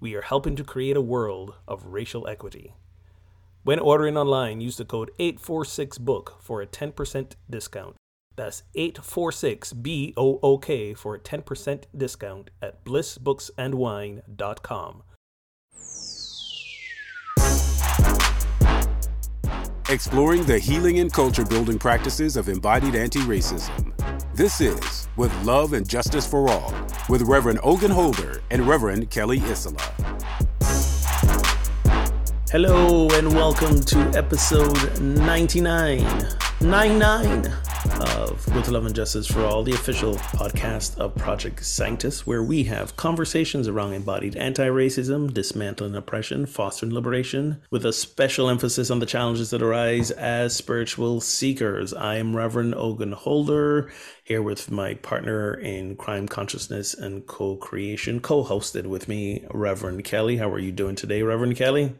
[0.00, 2.74] we are helping to create a world of racial equity.
[3.62, 7.96] When ordering online, use the code 846BOOK for a 10% discount.
[8.36, 15.02] That's 846BOOK for a 10% discount at blissbooksandwine.com.
[19.94, 23.92] Exploring the healing and culture building practices of embodied anti racism.
[24.34, 26.74] This is With Love and Justice for All
[27.08, 29.78] with Reverend Ogun Holder and Reverend Kelly Isola.
[32.50, 36.04] Hello and welcome to episode 99.
[36.60, 37.52] 99
[38.00, 42.64] of With Love and Justice for All, the official podcast of Project Sanctus, where we
[42.64, 48.98] have conversations around embodied anti racism, dismantling oppression, fostering liberation, with a special emphasis on
[48.98, 51.92] the challenges that arise as spiritual seekers.
[51.92, 53.92] I am Reverend Ogun Holder,
[54.24, 60.04] here with my partner in crime consciousness and co creation, co hosted with me, Reverend
[60.04, 60.36] Kelly.
[60.36, 61.94] How are you doing today, Reverend Kelly?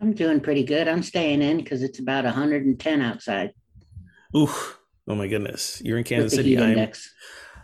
[0.00, 0.88] I'm doing pretty good.
[0.88, 3.52] I'm staying in because it's about 110 outside.
[4.36, 4.52] Ooh,
[5.10, 5.82] oh my goodness.
[5.84, 6.56] You're in Kansas City.
[6.56, 6.92] I'm,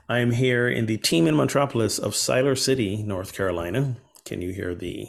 [0.09, 3.97] I'm here in the team in metropolis of Siler City, North Carolina.
[4.25, 5.07] Can you hear the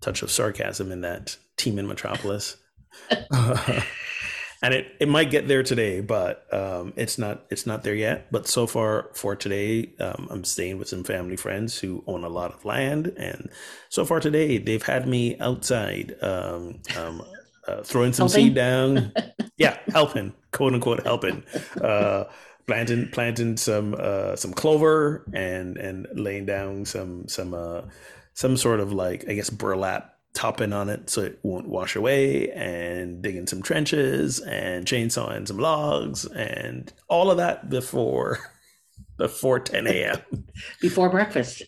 [0.00, 2.56] touch of sarcasm in that team in metropolis?
[3.30, 8.32] and it, it might get there today, but um, it's not it's not there yet.
[8.32, 12.28] But so far for today, um, I'm staying with some family friends who own a
[12.28, 13.48] lot of land, and
[13.90, 17.22] so far today they've had me outside um, um
[17.68, 18.46] uh, throwing some helping?
[18.46, 19.12] seed down.
[19.56, 21.44] yeah, helping, quote unquote, helping.
[21.80, 22.24] Uh,
[22.66, 27.82] planting planting some uh, some clover and and laying down some some uh,
[28.34, 32.50] some sort of like I guess burlap topping on it so it won't wash away
[32.52, 38.38] and digging some trenches and chainsawing some logs and all of that before
[39.18, 40.18] before 10 a.m.
[40.80, 41.62] before breakfast.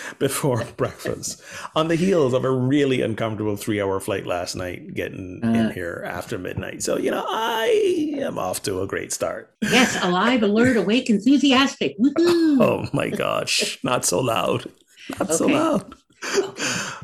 [0.18, 1.42] Before breakfast.
[1.74, 5.70] on the heels of a really uncomfortable three hour flight last night, getting uh, in
[5.72, 6.82] here after midnight.
[6.82, 9.54] So, you know, I am off to a great start.
[9.62, 11.96] Yes, alive, alert, awake, enthusiastic.
[11.98, 12.62] Woo-hoo.
[12.62, 13.78] Oh my gosh.
[13.82, 14.70] Not so loud.
[15.10, 15.34] Not okay.
[15.34, 15.94] so loud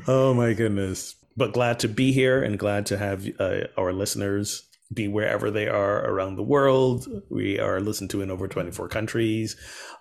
[0.09, 1.17] oh my goodness.
[1.37, 5.67] But glad to be here and glad to have uh, our listeners be wherever they
[5.67, 7.09] are around the world.
[7.31, 9.57] We are listened to in over 24 countries,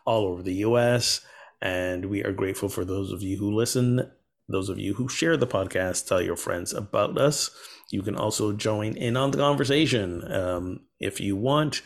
[0.06, 1.22] all over the US.
[1.62, 4.12] And we are grateful for those of you who listen,
[4.50, 7.52] those of you who share the podcast, tell your friends about us.
[7.92, 11.82] You can also join in on the conversation um, if you want.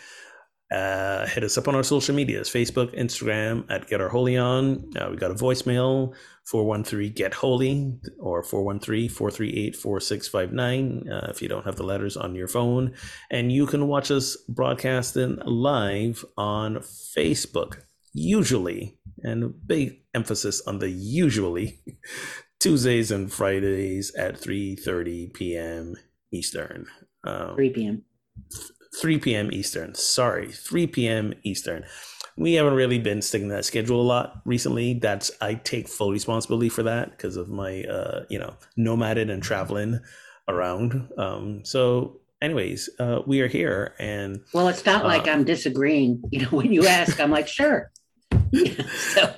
[0.72, 4.84] Uh, hit us up on our social medias Facebook, Instagram at Get Our Holy On.
[5.00, 6.16] Uh, we got a voicemail
[6.46, 12.34] 413 Get Holy or 413 438 4659 uh, if you don't have the letters on
[12.34, 12.94] your phone.
[13.30, 17.84] And you can watch us broadcasting live on Facebook,
[18.16, 21.80] usually, and big emphasis on the usually,
[22.60, 25.96] Tuesdays and Fridays at 3.30 p.m.
[26.32, 26.88] Eastern.
[27.24, 28.04] Um, 3 p.m.
[29.00, 29.52] 3 p.m.
[29.52, 29.94] Eastern.
[29.94, 31.34] Sorry, 3 p.m.
[31.44, 31.86] Eastern
[32.38, 34.96] we haven't really been sticking to that schedule a lot recently.
[34.96, 39.42] That's I take full responsibility for that because of my uh, you know nomading and
[39.42, 40.00] traveling
[40.48, 41.10] around.
[41.18, 46.22] Um, so, anyways, uh, we are here, and well, it's not uh, like I'm disagreeing.
[46.32, 47.92] You know, when you ask, I'm like, sure.
[49.14, 49.36] so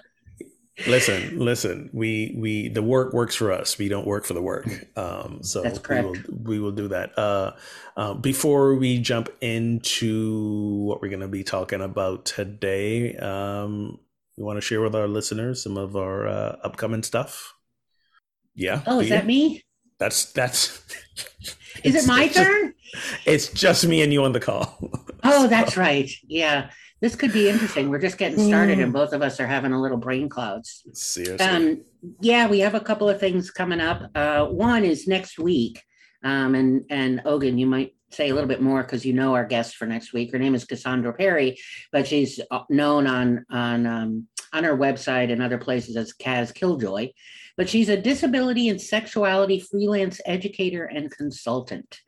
[0.85, 3.78] listen listen we we the work works for us.
[3.78, 4.68] We don't work for the work.
[4.95, 6.07] Um so That's correct.
[6.07, 7.18] we will we will do that.
[7.18, 7.53] Uh,
[7.95, 14.00] uh before we jump into what we're going to be talking about today um
[14.38, 17.56] we want to share with our listeners some of our uh, upcoming stuff?
[18.53, 19.63] Yeah oh is that me?
[20.00, 20.84] That's that's
[21.83, 22.74] is it my turn?
[23.25, 24.92] it's just me and you on the call.
[25.24, 26.10] Oh that's right.
[26.27, 26.69] Yeah
[27.00, 27.90] this could be interesting.
[27.90, 28.94] We're just getting started, and mm.
[28.94, 30.84] both of us are having a little brain clouds.
[30.94, 31.46] Seriously.
[31.46, 31.82] Um,
[32.22, 34.10] yeah, we have a couple of things coming up.
[34.16, 35.84] Uh, one is next week,
[36.24, 39.46] um, and and Ogun, you might say a little bit more because you know our
[39.46, 40.32] guest for next week.
[40.32, 41.58] Her name is Cassandra Perry,
[41.92, 46.54] but she's uh, known on on um, on her website and other places as Kaz
[46.54, 47.10] Killjoy.
[47.58, 52.00] But she's a disability and sexuality freelance educator and consultant.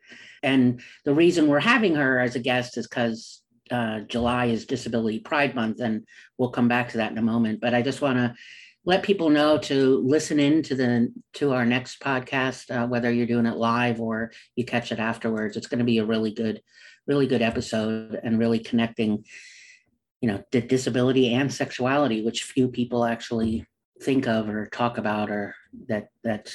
[0.42, 5.20] And the reason we're having her as a guest is because uh, July is Disability
[5.20, 6.06] Pride Month, and
[6.38, 7.60] we'll come back to that in a moment.
[7.60, 8.34] But I just want to
[8.84, 13.26] let people know to listen in to the to our next podcast, uh, whether you're
[13.26, 15.56] doing it live or you catch it afterwards.
[15.56, 16.62] It's going to be a really good,
[17.06, 19.24] really good episode and really connecting,
[20.20, 23.66] you know, the disability and sexuality, which few people actually
[24.02, 25.54] think of or talk about, or
[25.88, 26.54] that that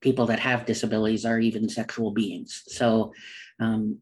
[0.00, 2.62] people that have disabilities are even sexual beings.
[2.68, 3.12] So.
[3.60, 4.00] Um,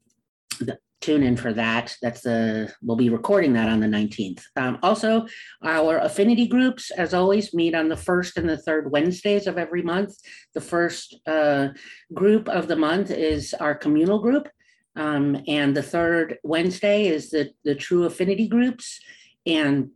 [1.01, 1.97] tune in for that.
[2.03, 4.43] That's the we'll be recording that on the 19th.
[4.57, 5.27] Um, also,
[5.63, 9.83] our affinity groups, as always, meet on the first and the third Wednesdays of every
[9.83, 10.15] month.
[10.55, 11.69] The first uh,
[12.13, 14.49] group of the month is our communal group,
[14.97, 19.01] um, and the third Wednesday is the the true affinity groups.
[19.45, 19.91] And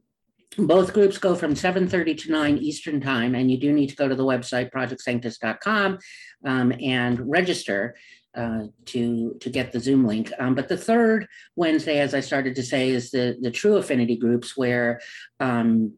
[0.59, 4.09] both groups go from 7.30 to 9 eastern time and you do need to go
[4.09, 5.99] to the website projectsanctus.com
[6.45, 7.95] um, and register
[8.35, 10.33] uh, to to get the Zoom link.
[10.39, 14.17] Um, but the third Wednesday, as I started to say, is the the True Affinity
[14.17, 15.01] groups where
[15.41, 15.95] um,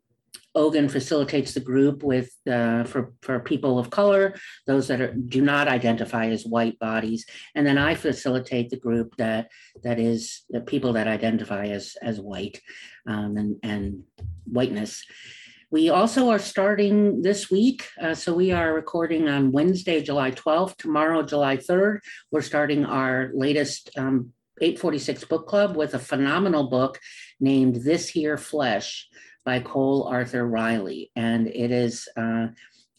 [0.55, 4.34] Ogun facilitates the group with uh, for for people of color,
[4.67, 7.25] those that are, do not identify as white bodies,
[7.55, 9.50] and then I facilitate the group that
[9.82, 12.61] that is the people that identify as as white
[13.06, 14.02] um, and and
[14.44, 15.05] whiteness.
[15.73, 17.89] We also are starting this week.
[17.99, 20.77] Uh, so we are recording on Wednesday, July 12th.
[20.77, 27.01] Tomorrow, July 3rd, we're starting our latest um, 846 book club with a phenomenal book
[27.41, 29.09] named This Here Flesh
[29.47, 31.11] by Cole Arthur Riley.
[31.17, 32.49] And it is, uh,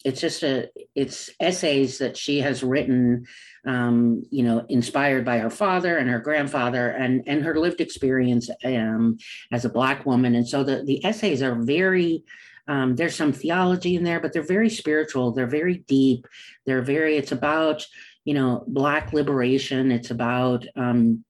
[0.04, 3.28] it's just a, it's essays that she has written
[3.68, 8.50] um, you know, inspired by her father and her grandfather and, and her lived experience
[8.66, 9.20] um,
[9.52, 10.34] as a Black woman.
[10.34, 12.24] And so the, the essays are very
[12.68, 15.32] um, there's some theology in there, but they're very spiritual.
[15.32, 16.28] They're very deep.
[16.66, 17.86] They're very, it's about,
[18.26, 19.92] you know, Black liberation.
[19.92, 21.26] It's about, um,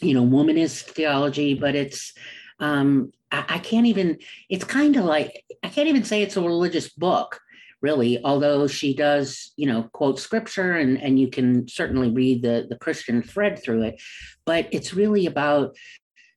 [0.00, 2.12] you know, womanist theology, but it's,
[2.60, 4.18] um, I, I can't even,
[4.50, 7.40] it's kind of like, I can't even say it's a religious book
[7.80, 12.66] really although she does you know quote scripture and and you can certainly read the
[12.70, 14.00] the christian thread through it
[14.46, 15.76] but it's really about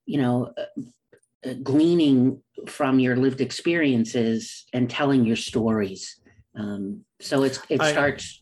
[0.06, 0.82] you know uh,
[1.64, 6.20] gleaning from your lived experiences and telling your stories.
[6.56, 8.42] Um, so it's it I, starts.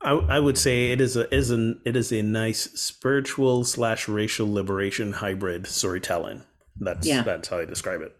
[0.00, 4.08] I, I would say it is a is an it is a nice spiritual slash
[4.08, 6.42] racial liberation hybrid storytelling.
[6.80, 7.22] That's yeah.
[7.22, 8.16] that's how I describe it.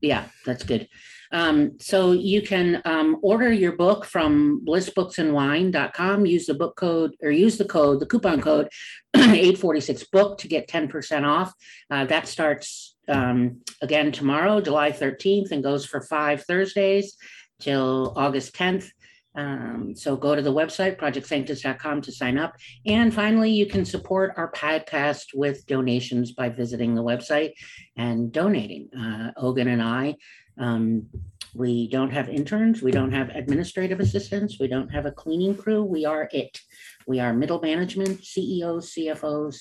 [0.00, 0.88] Yeah, that's good.
[1.32, 6.26] Um, so you can um, order your book from blissbooksandwine.com.
[6.26, 8.68] Use the book code or use the code, the coupon code
[9.16, 11.52] 846 book to get 10% off.
[11.90, 17.16] Uh, that starts um, again tomorrow, July 13th, and goes for five Thursdays
[17.60, 18.88] till August 10th.
[19.36, 22.56] Um, so go to the website, projectsanctus.com to sign up.
[22.86, 27.52] And finally, you can support our podcast with donations by visiting the website
[27.96, 28.88] and donating.
[28.98, 30.16] Uh, Ogun and I,
[30.58, 31.06] um,
[31.54, 35.82] we don't have interns, we don't have administrative assistants, we don't have a cleaning crew.
[35.84, 36.58] We are it.
[37.06, 39.58] We are middle management, CEOs, CFOs,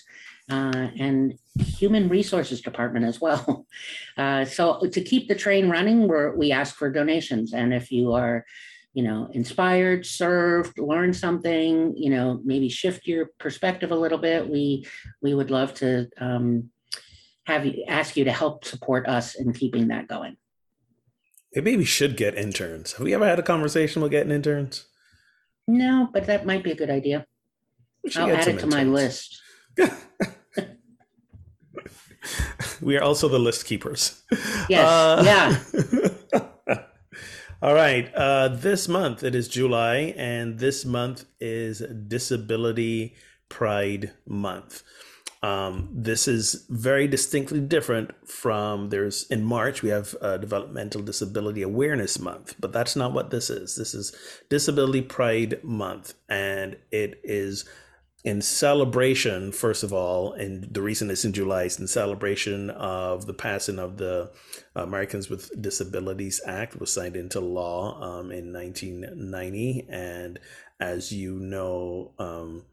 [0.49, 3.65] uh, and human resources department as well.
[4.17, 7.51] Uh, so to keep the train running, we we ask for donations.
[7.51, 8.45] And if you are,
[8.93, 14.49] you know, inspired, served, learned something, you know, maybe shift your perspective a little bit,
[14.49, 14.87] we
[15.21, 16.69] we would love to um,
[17.45, 20.37] have you ask you to help support us in keeping that going.
[21.53, 22.93] Maybe we should get interns.
[22.93, 24.85] Have we ever had a conversation about getting interns?
[25.67, 27.25] No, but that might be a good idea.
[28.15, 28.73] I'll add it to interns.
[28.73, 29.41] my list.
[32.81, 34.21] we are also the list keepers.
[34.69, 34.87] Yes.
[34.87, 36.77] Uh, yeah.
[37.61, 38.13] All right.
[38.13, 43.15] Uh, this month it is July, and this month is Disability
[43.49, 44.83] Pride Month.
[45.45, 51.61] Um, this is very distinctly different from there's in March we have uh, Developmental Disability
[51.61, 53.75] Awareness Month, but that's not what this is.
[53.75, 54.15] This is
[54.49, 57.65] Disability Pride Month, and it is
[58.25, 63.27] in celebration, first of all, and the reason it's in July is in celebration of
[63.27, 64.31] the passing of the
[64.75, 69.85] Americans with Disabilities Act was signed into law um, in 1990.
[69.91, 70.39] And
[70.79, 72.65] as you know, um,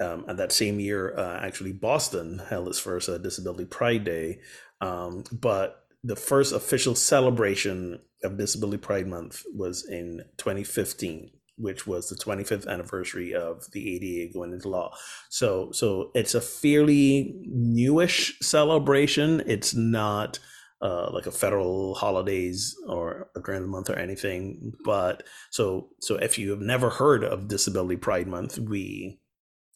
[0.00, 4.40] um, and that same year, uh, actually, Boston held its first uh, Disability Pride Day.
[4.80, 12.08] Um, but the first official celebration of Disability Pride Month was in 2015 which was
[12.08, 14.94] the 25th anniversary of the ADA going into law.
[15.28, 19.42] So so it's a fairly newish celebration.
[19.46, 20.38] It's not
[20.82, 24.74] uh, like a federal holidays or a grand month or anything.
[24.84, 29.18] But so so if you have never heard of Disability Pride Month, we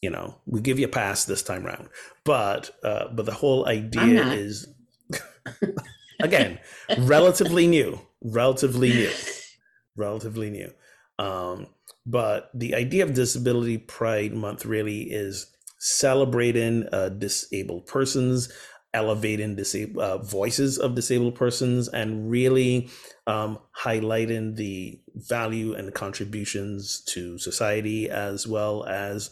[0.02, 1.88] you know we give you a pass this time around.
[2.24, 4.68] But uh, but the whole idea is
[6.20, 6.58] again
[6.98, 9.10] relatively new, relatively new.
[9.96, 10.72] relatively new.
[11.20, 11.66] Um,
[12.06, 18.50] but the idea of Disability Pride Month really is celebrating uh, disabled persons,
[18.94, 22.88] elevating disabled uh, voices of disabled persons, and really
[23.26, 29.30] um, highlighting the value and contributions to society, as well as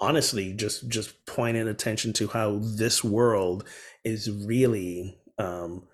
[0.00, 3.64] honestly just just pointing attention to how this world
[4.02, 5.84] is really um,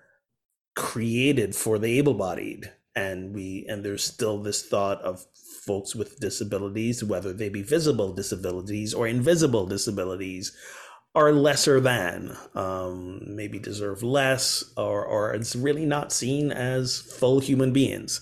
[0.75, 5.23] created for the able-bodied and we and there's still this thought of
[5.65, 10.51] folks with disabilities whether they be visible disabilities or invisible disabilities
[11.13, 17.39] are lesser than um, maybe deserve less or or it's really not seen as full
[17.39, 18.21] human beings.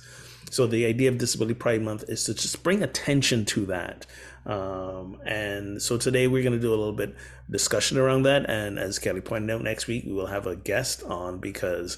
[0.51, 4.05] So the idea of disability pride month is to just bring attention to that.
[4.45, 7.15] Um, and so today we're going to do a little bit
[7.49, 11.03] discussion around that and as kelly pointed out next week we will have a guest
[11.03, 11.97] on because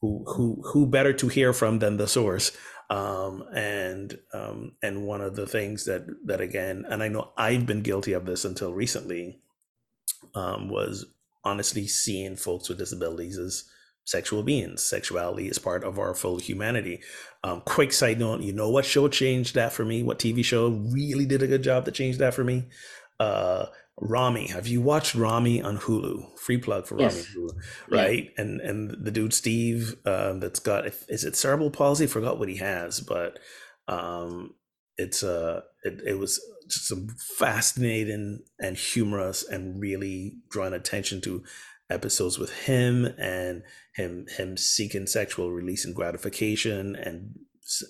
[0.00, 2.56] who who who better to hear from than the source?
[2.90, 7.66] Um, and um, and one of the things that that again and i know i've
[7.66, 9.40] been guilty of this until recently
[10.34, 11.04] um, was
[11.44, 13.64] honestly seeing folks with disabilities as
[14.04, 14.82] sexual beings.
[14.82, 17.00] Sexuality is part of our full humanity.
[17.44, 20.02] Um, quick side note you know what show changed that for me?
[20.02, 22.64] What tv show really did a good job to change that for me?
[23.20, 23.66] Uh,
[24.00, 24.48] Ramy.
[24.48, 26.38] Have you watched Ramy on Hulu?
[26.38, 27.14] Free plug for yes.
[27.14, 28.24] Ramy Hulu, right?
[28.24, 28.42] Yeah.
[28.42, 32.04] And and the dude Steve um, that's got is it cerebral palsy?
[32.04, 33.38] I forgot what he has, but
[33.88, 34.54] um,
[34.96, 41.42] it's uh it, it was just some fascinating and humorous and really drawing attention to
[41.90, 43.62] episodes with him and
[43.94, 47.38] him him seeking sexual release and gratification and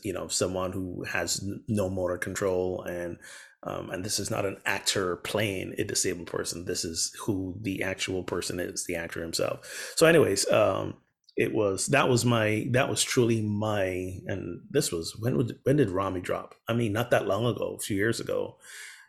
[0.03, 3.17] you know someone who has no motor control and
[3.65, 6.65] um, and this is not an actor playing a disabled person.
[6.65, 9.93] This is who the actual person is, the actor himself.
[9.97, 10.95] So, anyways, um,
[11.37, 15.77] it was that was my that was truly my and this was when was when
[15.77, 16.55] did Ramy drop?
[16.69, 18.57] I mean, not that long ago, a few years ago.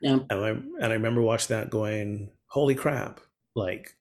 [0.01, 0.19] Yeah.
[0.29, 3.19] And I and I remember watching that going, holy crap!
[3.55, 3.97] Like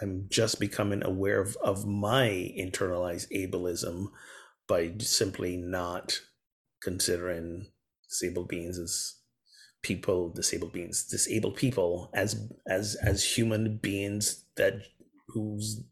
[0.00, 4.08] I'm just becoming aware of of my internalized ableism
[4.68, 6.20] by simply not
[6.82, 7.66] considering
[8.08, 9.14] disabled beings as
[9.82, 14.74] people disabled beings disabled people as as as human beings that
[15.28, 15.82] who's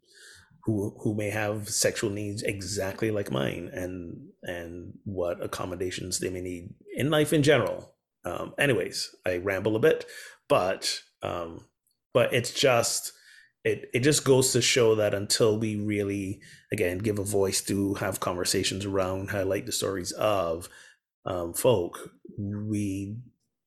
[0.64, 6.40] who who may have sexual needs exactly like mine and and what accommodations they may
[6.40, 7.94] need in life in general.
[8.24, 10.04] Um anyways i ramble a bit
[10.48, 11.64] but um
[12.12, 13.12] but it's just
[13.64, 16.40] it it just goes to show that until we really
[16.72, 20.68] again give a voice to have conversations around highlight the stories of
[21.26, 23.16] um, folk we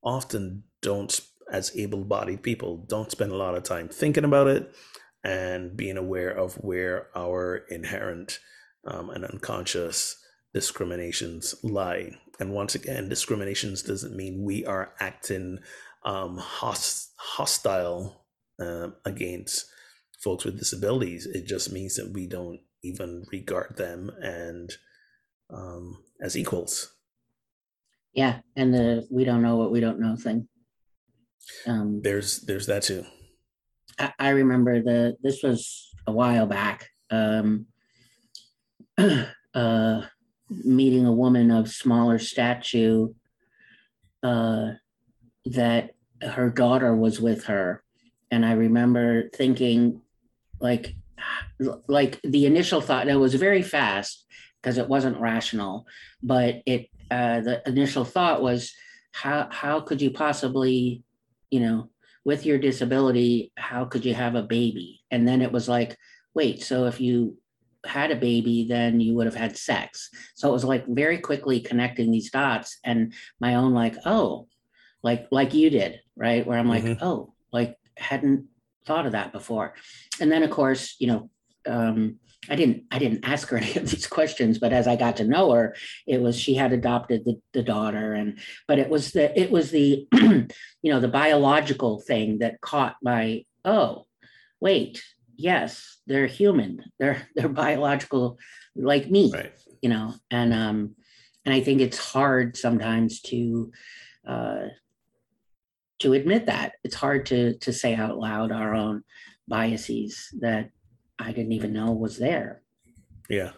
[0.04, 1.20] often don't,
[1.50, 4.74] as able bodied people, don't spend a lot of time thinking about it
[5.24, 8.38] and being aware of where our inherent
[8.86, 10.16] um, and unconscious
[10.52, 12.10] discriminations lie.
[12.38, 15.60] And once again, discriminations doesn't mean we are acting
[16.04, 18.26] um, host- hostile
[18.60, 19.66] uh, against
[20.22, 21.26] folks with disabilities.
[21.26, 24.70] It just means that we don't even regard them and
[25.50, 26.93] um, as equals.
[28.14, 30.48] Yeah, and the we don't know what we don't know thing.
[31.66, 33.04] Um, there's there's that too.
[33.98, 36.88] I, I remember the this was a while back.
[37.10, 37.66] Um,
[39.54, 40.02] uh,
[40.48, 43.06] meeting a woman of smaller stature
[44.22, 44.70] uh,
[45.46, 45.90] that
[46.22, 47.82] her daughter was with her,
[48.30, 50.02] and I remember thinking,
[50.60, 50.94] like,
[51.88, 53.08] like the initial thought.
[53.08, 54.24] It was very fast
[54.62, 55.86] because it wasn't rational,
[56.22, 58.74] but it uh, the initial thought was
[59.12, 61.04] how how could you possibly
[61.50, 61.88] you know
[62.24, 65.02] with your disability how could you have a baby?
[65.12, 65.96] And then it was like
[66.34, 67.38] wait so if you
[67.86, 70.10] had a baby then you would have had sex.
[70.34, 74.48] So it was like very quickly connecting these dots and my own like oh
[75.04, 76.44] like like you did right?
[76.44, 77.04] Where i'm like mm-hmm.
[77.04, 78.46] oh like hadn't
[78.86, 79.74] thought of that before.
[80.20, 81.30] And then of course you know
[81.66, 85.16] um I didn't I didn't ask her any of these questions, but as I got
[85.16, 85.74] to know her,
[86.06, 89.70] it was she had adopted the, the daughter and but it was the it was
[89.70, 90.48] the you
[90.92, 94.06] know the biological thing that caught my oh
[94.60, 95.02] wait
[95.36, 98.38] yes they're human they're they're biological
[98.76, 99.52] like me right.
[99.82, 100.94] you know and um
[101.44, 103.72] and I think it's hard sometimes to
[104.26, 104.66] uh
[106.00, 109.04] to admit that it's hard to to say out loud our own
[109.46, 110.70] biases that
[111.18, 112.62] I didn't even know was there.
[113.28, 113.52] Yeah.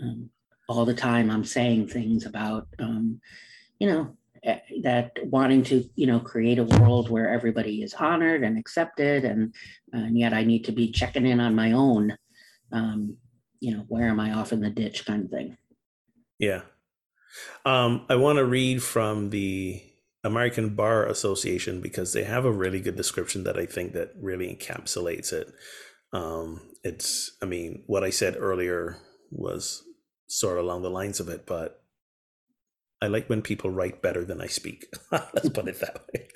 [0.00, 0.30] Um,
[0.68, 3.20] all the time I'm saying things about, um,
[3.78, 8.44] you know, eh, that wanting to, you know, create a world where everybody is honored
[8.44, 9.54] and accepted, and
[9.92, 12.16] and yet I need to be checking in on my own.
[12.72, 13.16] Um,
[13.60, 15.56] you know, where am I off in the ditch, kind of thing.
[16.38, 16.62] Yeah,
[17.64, 19.82] Um, I want to read from the
[20.24, 24.54] American Bar Association because they have a really good description that I think that really
[24.54, 25.52] encapsulates it.
[26.12, 28.98] Um, it's, I mean, what I said earlier
[29.30, 29.82] was
[30.26, 31.82] sort of along the lines of it, but
[33.02, 34.86] I like when people write better than I speak.
[35.12, 36.28] Let's put it that way.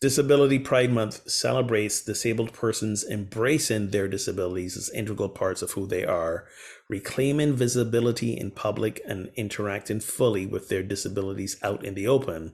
[0.00, 6.04] Disability Pride Month celebrates disabled persons embracing their disabilities as integral parts of who they
[6.04, 6.46] are,
[6.90, 12.52] reclaiming visibility in public and interacting fully with their disabilities out in the open,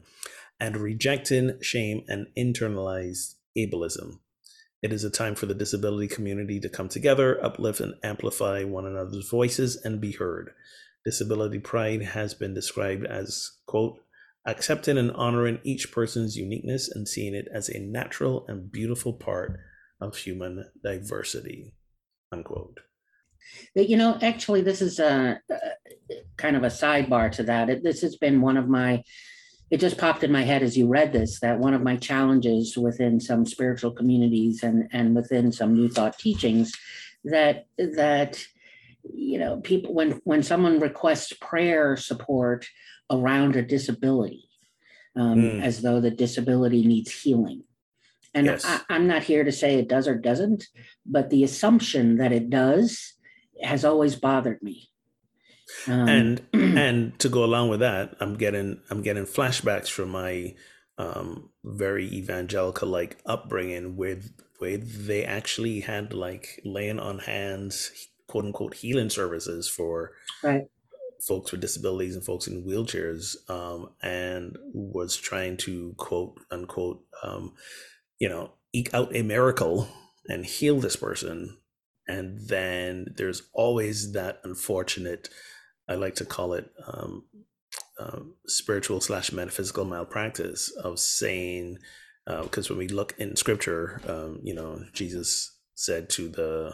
[0.61, 4.21] and rejecting shame and internalized ableism.
[4.83, 8.87] It is a time for the disability community to come together, uplift, and amplify one
[8.87, 10.51] another's voices and be heard.
[11.05, 13.99] Disability pride has been described as, quote,
[14.47, 19.59] accepting and honoring each person's uniqueness and seeing it as a natural and beautiful part
[20.01, 21.75] of human diversity,
[22.33, 22.81] unquote.
[23.75, 25.41] You know, actually, this is a,
[26.37, 27.83] kind of a sidebar to that.
[27.83, 29.03] This has been one of my
[29.71, 32.77] it just popped in my head as you read this that one of my challenges
[32.77, 36.73] within some spiritual communities and and within some new thought teachings
[37.25, 38.43] that that
[39.15, 42.67] you know people when when someone requests prayer support
[43.11, 44.49] around a disability
[45.17, 45.63] um, mm.
[45.63, 47.63] as though the disability needs healing
[48.35, 48.65] and yes.
[48.65, 50.67] I, i'm not here to say it does or doesn't
[51.07, 53.15] but the assumption that it does
[53.63, 54.90] has always bothered me
[55.87, 60.55] um, and and to go along with that, I'm getting I'm getting flashbacks from my
[60.99, 67.91] um, very evangelical like upbringing with where they actually had like laying on hands
[68.27, 70.13] quote unquote healing services for
[70.43, 70.69] right.
[71.27, 77.55] folks with disabilities and folks in wheelchairs um, and was trying to quote unquote um,
[78.19, 79.89] you know eke out a miracle
[80.29, 81.57] and heal this person
[82.07, 85.29] and then there's always that unfortunate
[85.91, 87.25] I like to call it um,
[87.99, 91.79] um, spiritual slash metaphysical malpractice of saying,
[92.25, 96.73] because uh, when we look in scripture, um, you know, Jesus said to the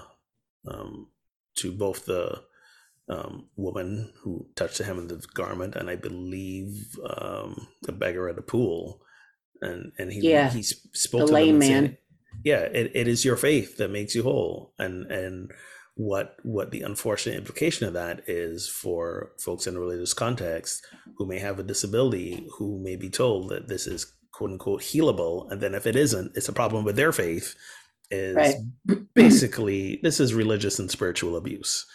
[0.68, 1.08] um,
[1.56, 2.42] to both the
[3.08, 8.28] um, woman who touched the hem of the garment, and I believe um, the beggar
[8.28, 9.00] at the pool,
[9.62, 10.50] and and he yeah.
[10.50, 11.68] he spoke the to lame man.
[11.68, 11.96] Saying,
[12.44, 15.50] yeah, it, it is your faith that makes you whole, and and
[15.96, 21.26] what what the unfortunate implication of that is for folks in a religious context who
[21.26, 25.62] may have a disability who may be told that this is quote unquote healable and
[25.62, 27.54] then if it isn't it's a problem with their faith
[28.10, 28.56] is right.
[29.14, 31.86] basically this is religious and spiritual abuse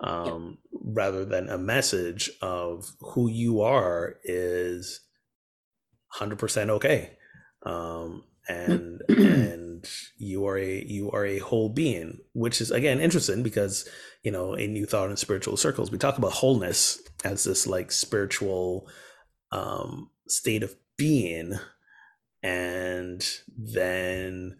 [0.00, 0.78] um, yeah.
[0.82, 5.00] rather than a message of who you are is
[6.14, 7.16] 100% okay
[7.64, 9.65] um, and and
[10.16, 13.88] you are a you are a whole being which is again interesting because
[14.22, 17.90] you know in new thought and spiritual circles we talk about wholeness as this like
[17.90, 18.88] spiritual
[19.52, 21.54] um state of being
[22.42, 24.56] and then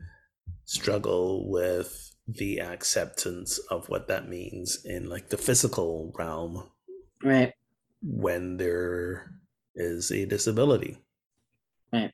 [0.64, 6.68] struggle with the acceptance of what that means in like the physical realm
[7.22, 7.52] right.
[8.02, 9.30] when there
[9.76, 10.98] is a disability.
[11.92, 12.12] Right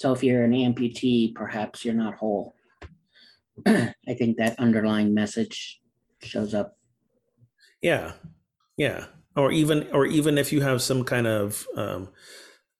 [0.00, 2.54] so if you're an amputee, perhaps you're not whole.
[3.66, 5.78] I think that underlying message
[6.22, 6.78] shows up.
[7.82, 8.12] Yeah,
[8.78, 9.04] yeah,
[9.36, 12.08] or even or even if you have some kind of, um,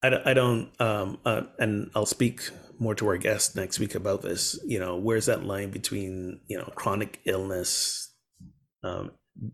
[0.03, 4.23] I, I don't, um, uh, and I'll speak more to our guest next week about
[4.23, 4.59] this.
[4.65, 8.15] You know, where's that line between you know chronic illness?
[8.83, 9.11] Um,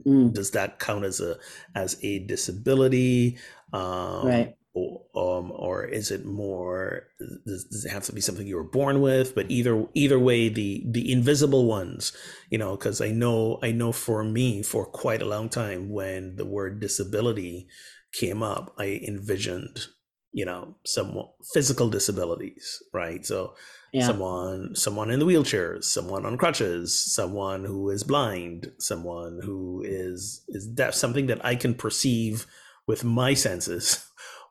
[0.06, 0.32] mm.
[0.32, 1.36] Does that count as a
[1.74, 3.38] as a disability?
[3.72, 7.04] Um, right um, or is it more
[7.46, 10.48] does, does, it have to be something you were born with but either either way
[10.48, 12.12] the the invisible ones
[12.50, 16.36] you know because i know i know for me for quite a long time when
[16.36, 17.66] the word disability
[18.12, 19.86] came up i envisioned
[20.32, 21.16] you know some
[21.54, 23.54] physical disabilities right so
[23.94, 24.06] yeah.
[24.06, 30.44] someone someone in the wheelchairs someone on crutches someone who is blind someone who is
[30.48, 32.46] is deaf something that i can perceive
[32.86, 34.06] with my senses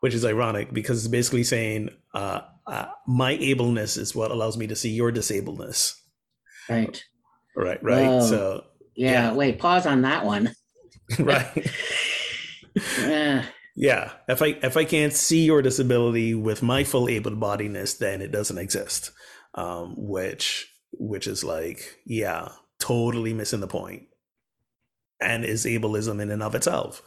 [0.06, 4.68] which is ironic because it's basically saying uh, uh, my ableness is what allows me
[4.68, 5.96] to see your disabledness.
[6.70, 7.04] Right.
[7.56, 7.82] Right.
[7.82, 8.06] Right.
[8.06, 8.22] Whoa.
[8.22, 8.65] So
[8.96, 9.34] yeah, yeah.
[9.34, 9.58] Wait.
[9.58, 10.54] Pause on that one.
[11.20, 11.68] right.
[13.00, 13.46] yeah.
[13.76, 14.12] Yeah.
[14.28, 18.60] If I if I can't see your disability with my full able-bodiedness, then it doesn't
[18.60, 19.10] exist.
[19.56, 24.04] Um, which which is like, yeah, totally missing the point,
[25.20, 27.02] and is ableism in and of itself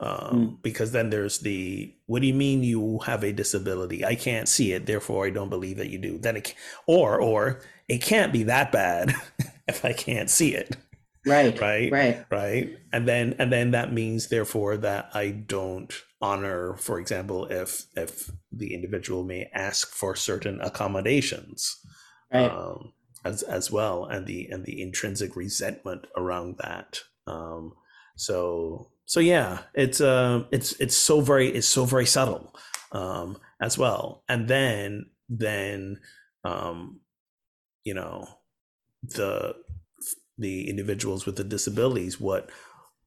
[0.00, 0.62] um, mm.
[0.62, 4.04] because then there's the what do you mean you have a disability?
[4.04, 6.18] I can't see it therefore i don't believe that you do.
[6.18, 6.54] Then it
[6.86, 9.14] or or it can't be that bad
[9.68, 10.76] if i can't see it.
[11.26, 11.92] Right right?
[11.92, 12.24] right.
[12.30, 12.78] Right?
[12.92, 18.30] And then and then that means therefore that i don't honor for example if if
[18.52, 21.78] the individual may ask for certain accommodations
[22.32, 22.50] right.
[22.50, 22.92] um,
[23.24, 27.00] as as well and the and the intrinsic resentment around that.
[27.26, 27.74] Um
[28.16, 32.54] so so yeah it's uh it's it's so very it's so very subtle
[32.92, 34.22] um as well.
[34.28, 35.98] And then then
[36.44, 37.00] um
[37.82, 38.28] you know
[39.02, 39.56] the
[40.38, 42.50] the individuals with the disabilities what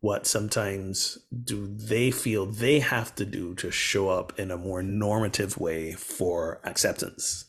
[0.01, 4.83] what sometimes do they feel they have to do to show up in a more
[4.83, 7.45] normative way for acceptance?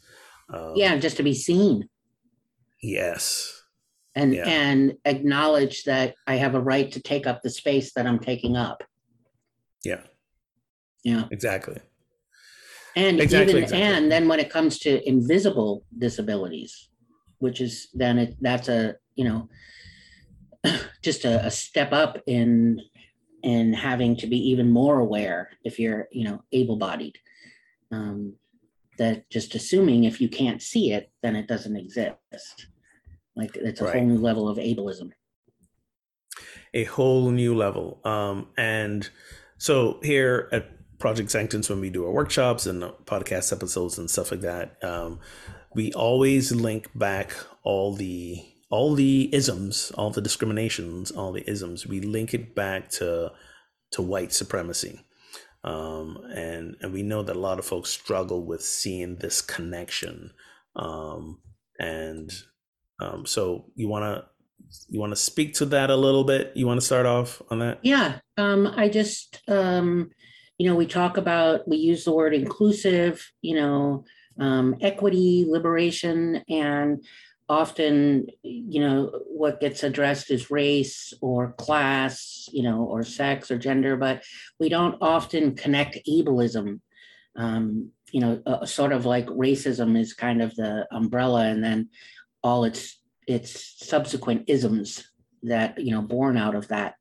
[0.48, 1.88] Um, yeah just to be seen.
[2.80, 3.63] Yes
[4.14, 4.46] and yeah.
[4.46, 8.56] and acknowledge that i have a right to take up the space that i'm taking
[8.56, 8.82] up.
[9.84, 10.00] Yeah.
[11.02, 11.24] Yeah.
[11.30, 11.78] Exactly.
[12.96, 13.82] And exactly, even exactly.
[13.82, 16.88] and then when it comes to invisible disabilities
[17.38, 19.48] which is then it that's a you know
[21.02, 22.80] just a, a step up in
[23.42, 27.16] in having to be even more aware if you're you know able-bodied.
[27.92, 28.36] Um,
[28.96, 32.66] that just assuming if you can't see it then it doesn't exist
[33.36, 33.94] like it's a right.
[33.94, 35.10] whole new level of ableism
[36.72, 39.10] a whole new level um, and
[39.58, 44.30] so here at project Sanctus when we do our workshops and podcast episodes and stuff
[44.30, 45.20] like that um,
[45.74, 48.44] we always link back all the
[48.74, 53.30] all the isms, all the discriminations, all the isms, we link it back to
[53.92, 55.00] to white supremacy.
[55.62, 60.32] Um, and and we know that a lot of folks struggle with seeing this connection.
[60.74, 61.40] Um,
[61.78, 62.32] and
[63.00, 64.24] um, so you want to
[64.88, 66.52] you want to speak to that a little bit.
[66.54, 67.78] You want to start off on that?
[67.82, 70.10] Yeah, um, I just um,
[70.58, 74.04] you know we talk about we use the word inclusive, you know,
[74.38, 77.04] um, equity, liberation, and
[77.48, 83.58] often you know what gets addressed is race or class you know or sex or
[83.58, 84.22] gender but
[84.58, 86.80] we don't often connect ableism
[87.36, 91.88] um, you know uh, sort of like racism is kind of the umbrella and then
[92.44, 95.10] all its its subsequent isms
[95.42, 96.94] that you know born out of that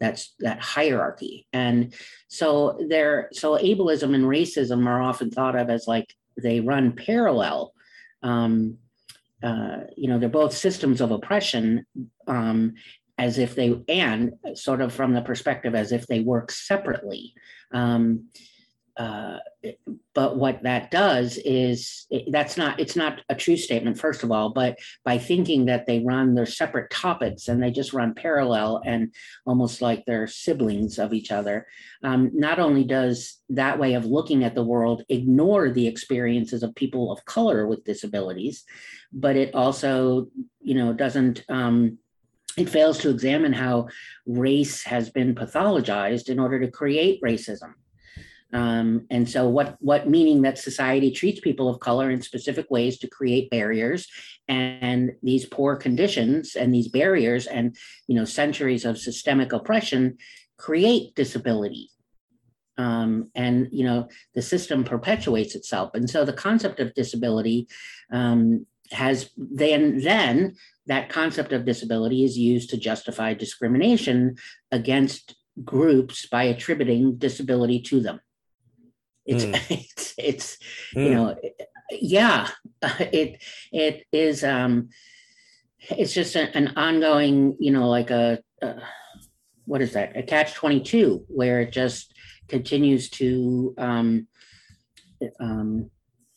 [0.00, 1.94] that's that hierarchy and
[2.28, 7.72] so there so ableism and racism are often thought of as like they run parallel
[8.22, 8.78] um,
[9.42, 11.86] uh, you know, they're both systems of oppression,
[12.26, 12.74] um,
[13.18, 17.34] as if they, and sort of from the perspective as if they work separately.
[17.72, 18.28] Um,
[18.96, 19.38] uh,
[20.14, 24.50] but what that does is that's not it's not a true statement first of all
[24.50, 29.12] but by thinking that they run their separate topics and they just run parallel and
[29.44, 31.66] almost like they're siblings of each other
[32.04, 36.74] um, not only does that way of looking at the world ignore the experiences of
[36.74, 38.64] people of color with disabilities
[39.12, 40.28] but it also
[40.60, 41.98] you know doesn't um,
[42.56, 43.88] it fails to examine how
[44.24, 47.74] race has been pathologized in order to create racism
[48.56, 52.98] um, and so, what what meaning that society treats people of color in specific ways
[53.00, 54.08] to create barriers,
[54.48, 57.76] and these poor conditions and these barriers and
[58.08, 60.16] you know centuries of systemic oppression
[60.56, 61.90] create disability.
[62.78, 67.68] Um, and you know the system perpetuates itself, and so the concept of disability
[68.10, 74.36] um, has then then that concept of disability is used to justify discrimination
[74.72, 78.18] against groups by attributing disability to them.
[79.26, 79.60] It's mm.
[79.70, 80.58] it's, it's
[80.94, 81.04] mm.
[81.04, 81.36] you know
[81.90, 82.48] yeah
[82.82, 84.88] it it is um
[85.90, 88.76] it's just a, an ongoing you know like a, a
[89.66, 92.14] what is that a catch 22 where it just
[92.48, 94.26] continues to um
[95.40, 95.90] um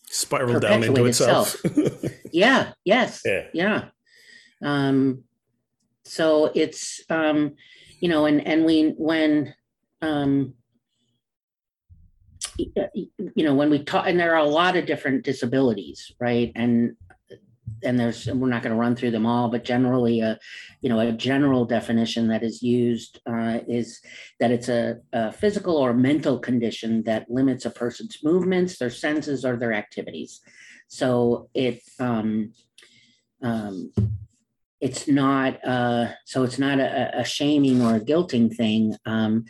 [0.09, 2.11] spiral down into itself, itself.
[2.31, 3.85] yeah yes yeah yeah
[4.63, 5.23] um
[6.05, 7.55] so it's um
[7.99, 9.53] you know and and we when
[10.01, 10.53] um
[12.95, 16.51] you know when we talk and there are a lot of different disabilities right?
[16.55, 16.95] And
[17.83, 20.37] and there's we're not going to run through them all but generally a
[20.81, 24.01] you know a general definition that is used uh, is
[24.39, 29.45] that it's a, a, physical or mental condition that limits a person's movements their senses
[29.45, 30.41] or their activities.
[30.87, 32.53] So it um,
[33.41, 33.91] um,
[34.81, 38.95] it's not uh, so it's not a, a, shaming or a guilting thing.
[39.05, 39.45] Um,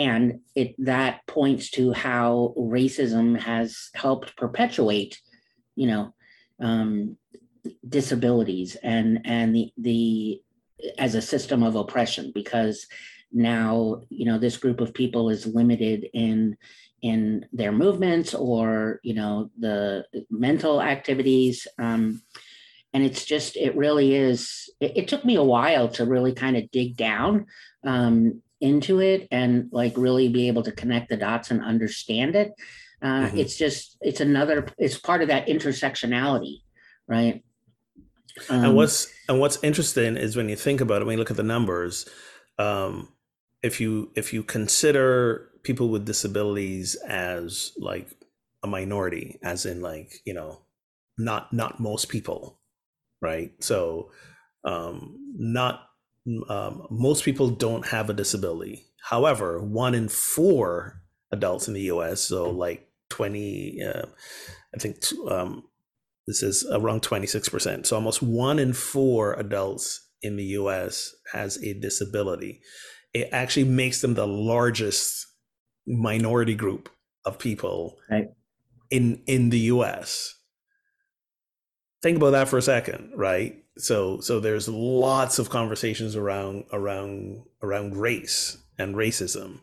[0.00, 5.20] and it that points to how racism has helped perpetuate
[5.76, 6.14] you know
[6.60, 7.18] um,
[7.86, 10.40] disabilities and and the the
[10.98, 12.32] as a system of oppression.
[12.34, 12.86] Because
[13.30, 16.56] now you know this group of people is limited in
[17.02, 21.68] in their movements or you know the mental activities.
[21.78, 22.22] Um,
[22.92, 26.56] and it's just it really is it, it took me a while to really kind
[26.56, 27.46] of dig down
[27.84, 32.52] um, into it and like really be able to connect the dots and understand it
[33.02, 33.38] uh, mm-hmm.
[33.38, 36.62] it's just it's another it's part of that intersectionality
[37.08, 37.42] right
[38.48, 41.30] um, and what's and what's interesting is when you think about it when you look
[41.30, 42.08] at the numbers
[42.58, 43.08] um,
[43.62, 48.08] if you if you consider people with disabilities as like
[48.62, 50.60] a minority as in like you know
[51.18, 52.60] not not most people
[53.20, 54.10] right so
[54.64, 55.89] um not
[56.48, 61.02] um, most people don't have a disability however one in four
[61.32, 64.06] adults in the us so like 20 uh,
[64.74, 64.96] i think
[65.28, 65.64] um
[66.26, 71.74] this is around 26% so almost one in four adults in the us has a
[71.74, 72.60] disability
[73.12, 75.26] it actually makes them the largest
[75.86, 76.88] minority group
[77.24, 78.28] of people right.
[78.90, 80.34] in in the US.
[82.02, 83.62] Think about that for a second, right?
[83.80, 89.60] So so there's lots of conversations around around around race and racism,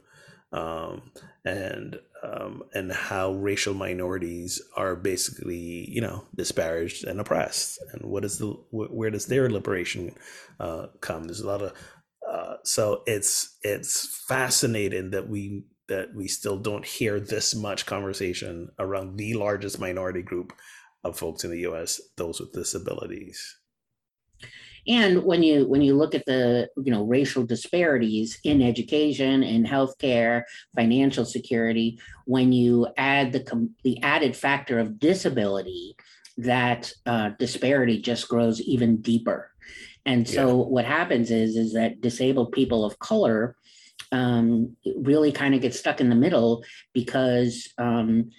[0.51, 1.12] um,
[1.45, 8.25] and um, and how racial minorities are basically you know disparaged and oppressed, and what
[8.25, 10.15] is the where does their liberation
[10.60, 11.25] uh, come?
[11.25, 11.73] There's a lot of
[12.27, 18.69] uh, so it's it's fascinating that we that we still don't hear this much conversation
[18.80, 20.53] around the largest minority group
[21.03, 23.58] of folks in the US, those with disabilities.
[24.88, 29.65] And when you when you look at the you know racial disparities in education, in
[29.65, 30.43] healthcare,
[30.76, 35.95] financial security, when you add the the added factor of disability,
[36.38, 39.52] that uh, disparity just grows even deeper.
[40.06, 40.69] And so yeah.
[40.69, 43.58] what happens is is that disabled people of color
[44.13, 48.32] um, really kind of get stuck in the middle because um,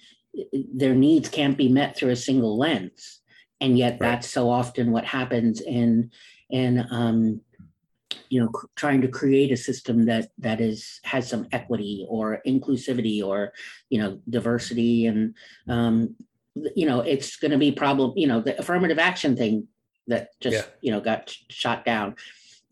[0.73, 3.21] their needs can't be met through a single lens,
[3.61, 3.99] and yet right.
[3.99, 6.09] that's so often what happens in
[6.49, 7.41] in um,
[8.29, 13.23] you know trying to create a system that that is has some equity or inclusivity
[13.23, 13.53] or
[13.89, 15.35] you know diversity and
[15.67, 16.15] um,
[16.75, 19.67] you know it's going to be problem you know the affirmative action thing
[20.07, 20.63] that just yeah.
[20.81, 22.15] you know got shot down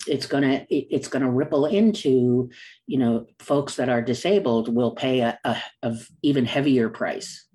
[0.07, 2.49] it's going to it's going to ripple into
[2.85, 7.45] you know folks that are disabled will pay a, a, a even heavier price.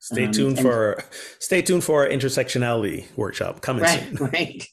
[0.00, 1.02] Stay um, tuned for
[1.38, 4.16] stay tuned for our intersectionality workshop coming right, soon.
[4.32, 4.68] right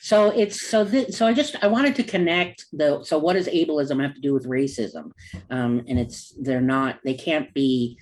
[0.00, 3.48] so it's so th- so i just i wanted to connect the so what does
[3.48, 5.12] ableism have to do with racism?
[5.50, 7.98] Um, and it's they're not they can't be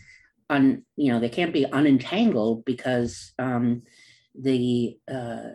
[0.50, 3.82] un you know they can't be unentangled because um,
[4.40, 5.50] the uh,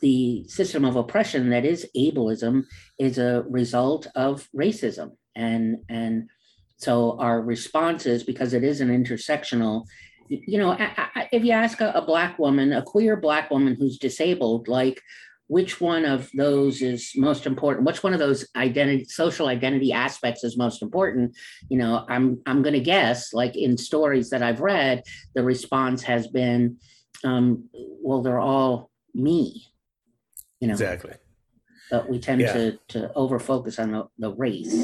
[0.00, 2.64] the system of oppression that is ableism
[2.98, 5.12] is a result of racism.
[5.34, 6.28] And and
[6.76, 9.84] so our responses because it is an intersectional
[10.28, 10.76] you know
[11.32, 15.00] if you ask a, a black woman a queer black woman who's disabled like
[15.48, 17.86] which one of those is most important?
[17.86, 21.36] Which one of those identity social identity aspects is most important?
[21.68, 25.02] You know i'm i'm going to guess like in stories that i've read
[25.34, 26.76] the response has been
[27.24, 29.66] um, well they're all me
[30.60, 30.72] you know?
[30.72, 31.12] Exactly.
[31.90, 32.52] But we tend yeah.
[32.52, 34.74] to to over focus on the, the race.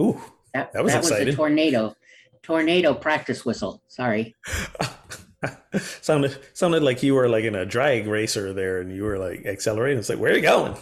[0.00, 0.20] Ooh
[0.54, 1.94] that, that was that was a tornado
[2.48, 3.82] tornado practice whistle.
[3.88, 4.34] Sorry.
[6.00, 9.44] Sounded sounded like you were like in a drag racer there and you were like
[9.44, 9.98] accelerating.
[9.98, 10.76] It's like where are you going?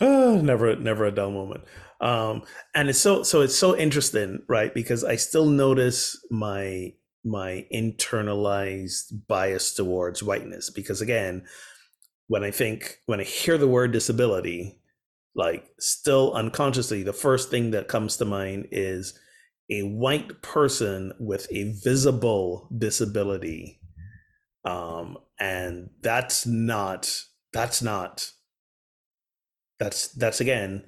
[0.00, 1.64] Oh, never never a dull moment.
[2.00, 2.44] Um
[2.76, 4.72] and it's so so it's so interesting right?
[4.72, 6.94] Because i still notice my
[7.24, 10.70] my internalized bias towards whiteness.
[10.70, 11.44] Because again
[12.28, 14.80] when i think when i hear the word disability
[15.34, 19.18] like still unconsciously the first thing that comes to mind is
[19.70, 23.80] a white person with a visible disability
[24.64, 27.22] um and that's not
[27.52, 28.30] that's not
[29.78, 30.84] that's that's again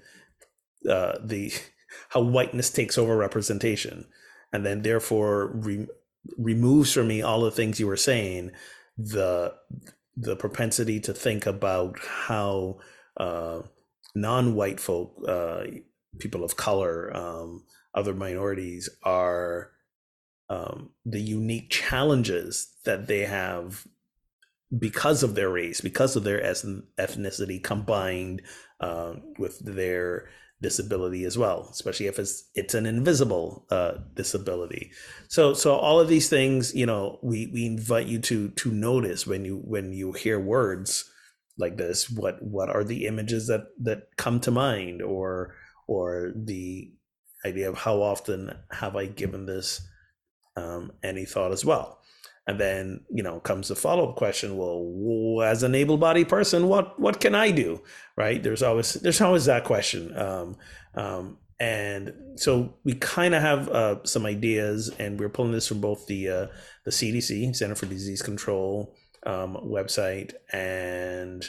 [0.88, 1.52] uh the
[2.10, 4.06] how whiteness takes over representation.
[4.52, 5.88] And then therefore re-
[6.38, 8.52] removes from me all the things you were saying
[8.96, 9.54] the
[10.18, 12.78] the propensity to think about how
[13.18, 13.60] uh,
[14.14, 15.64] non-white folk uh,
[16.18, 17.64] people of color um,
[17.96, 19.72] other minorities are
[20.48, 23.86] um, the unique challenges that they have
[24.76, 28.42] because of their race because of their ethnicity combined
[28.80, 30.28] uh, with their
[30.60, 34.90] disability as well, especially if it's it's an invisible uh, disability.
[35.28, 39.26] So so all of these things, you know, we we invite you to to notice
[39.26, 41.10] when you when you hear words
[41.58, 42.10] like this.
[42.10, 45.54] What what are the images that that come to mind, or
[45.86, 46.92] or the
[47.46, 49.80] idea of how often have I given this
[50.56, 52.00] um, any thought as well.
[52.48, 54.56] and then you know comes the follow up question.
[54.56, 57.82] Well, as an able bodied person, what what can I do?
[58.16, 58.42] Right?
[58.42, 60.16] There's always there's always that question.
[60.16, 60.56] Um,
[60.94, 65.80] um, and so we kind of have uh, some ideas, and we're pulling this from
[65.80, 66.46] both the uh,
[66.84, 71.48] the CDC, Center for Disease Control um, website, and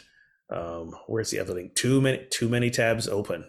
[0.49, 1.75] um, where's the other link?
[1.75, 3.45] Too many too many tabs open.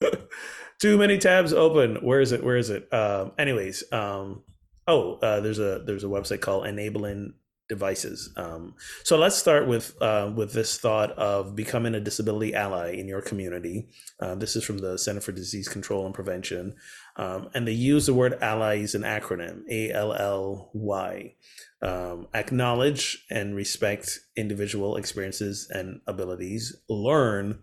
[0.80, 1.96] too many tabs open.
[1.96, 2.42] Where is it?
[2.42, 2.92] Where is it?
[2.92, 4.42] Um, anyways, um,
[4.88, 7.34] oh, uh, there's a there's a website called Enabling
[7.68, 8.32] Devices.
[8.36, 13.06] Um, so let's start with uh, with this thought of becoming a disability ally in
[13.06, 13.88] your community.
[14.18, 16.74] Uh, this is from the Center for Disease Control and Prevention,
[17.16, 21.34] um, and they use the word ally as an acronym: A L L Y.
[21.82, 26.76] Um, acknowledge and respect individual experiences and abilities.
[26.90, 27.60] Learn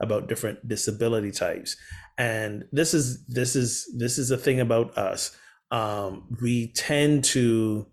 [0.00, 1.76] about different disability types
[2.20, 5.34] and this is this is this is a thing about us.
[5.70, 7.86] Um, we tend to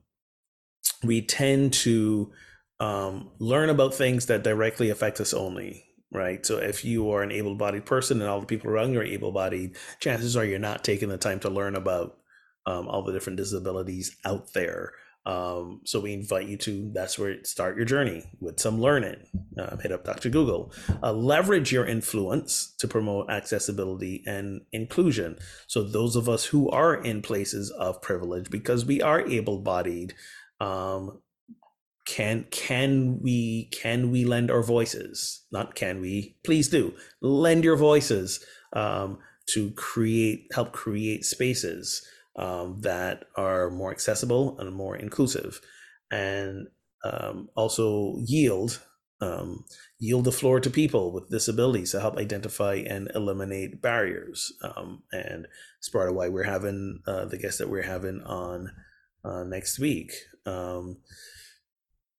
[1.02, 2.34] we tend to
[2.82, 6.46] um, learn about things that directly affect us only right?
[6.46, 9.76] So if you are an able-bodied person and all the people around you are able-bodied
[10.00, 12.18] chances are you're not taking the time to learn about
[12.66, 14.94] um, all the different disabilities out there
[15.28, 19.18] um, so we invite you to that's where start your journey with some learning.
[19.60, 20.30] Uh, hit up Dr.
[20.30, 20.72] Google.
[21.04, 25.38] Uh, leverage your influence to promote accessibility and inclusion.
[25.68, 30.13] So those of us who are in places of privilege, because we are able-bodied,
[30.62, 31.20] um,
[32.06, 35.44] can can we can we lend our voices?
[35.52, 36.38] Not can we?
[36.46, 39.18] Please do lend your voices um,
[39.50, 45.60] to create help create spaces um, that are more accessible and more inclusive,
[46.12, 46.67] and
[47.04, 48.82] um, also yield
[49.19, 49.65] um,
[50.00, 54.54] yield the floor to people with disabilities to help identify and eliminate barriers.
[54.62, 55.47] Um, and
[55.80, 58.71] it's part of why we're having uh, the guest that we're having on
[59.26, 60.12] uh, next week.
[60.45, 60.97] Um,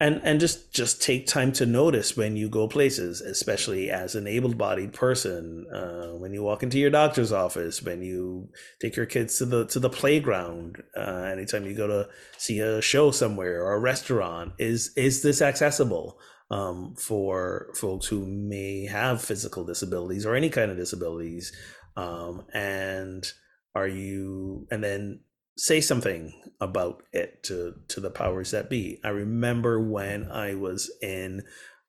[0.01, 4.27] and and just just take time to notice when you go places especially as an
[4.27, 8.49] able-bodied person uh, when you walk into your doctor's office when you
[8.81, 12.81] take your kids to the to the playground uh, anytime you go to see a
[12.81, 16.19] show somewhere or a restaurant is is this accessible
[16.51, 21.53] um, for folks who may have physical disabilities or any kind of disabilities?
[21.97, 23.27] Um, and
[23.75, 25.21] are you and then
[25.59, 29.01] say something about it to to the powers that be.
[29.05, 31.43] I remember when I was in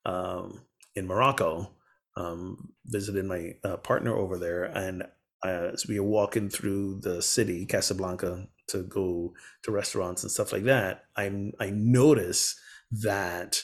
[0.06, 1.72] um, in Morocco,
[2.18, 5.04] um, visited my uh, partner over there, and
[5.44, 10.52] uh, as we were walking through the city, Casablanca, to go to restaurants and stuff
[10.52, 12.60] like that, I I notice
[12.92, 13.64] that.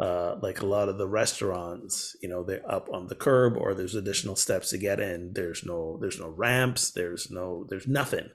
[0.00, 3.74] Uh, like a lot of the restaurants, you know, they're up on the curb or
[3.74, 5.32] there's additional steps to get in.
[5.34, 6.90] There's no, there's no ramps.
[6.90, 8.28] There's no, there's nothing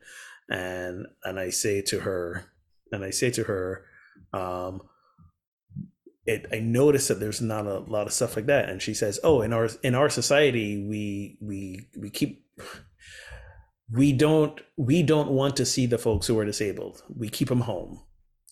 [0.50, 2.46] and and I say to her,
[2.92, 3.86] and I say to her,
[4.34, 4.82] um,
[6.26, 9.20] it, I notice that there's not a lot of stuff like that, and she says,
[9.24, 12.46] "Oh, in our in our society, we we we keep."
[13.92, 17.02] We don't we don't want to see the folks who are disabled.
[17.10, 18.04] We keep them home,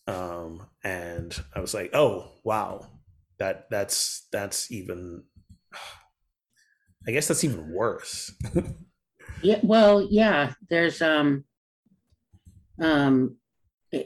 [0.07, 2.87] um, and I was like, "Oh, wow,
[3.37, 5.25] that that's that's even
[7.07, 8.31] I guess that's even worse.
[9.41, 11.45] yeah, well, yeah, there's um
[12.81, 13.35] um,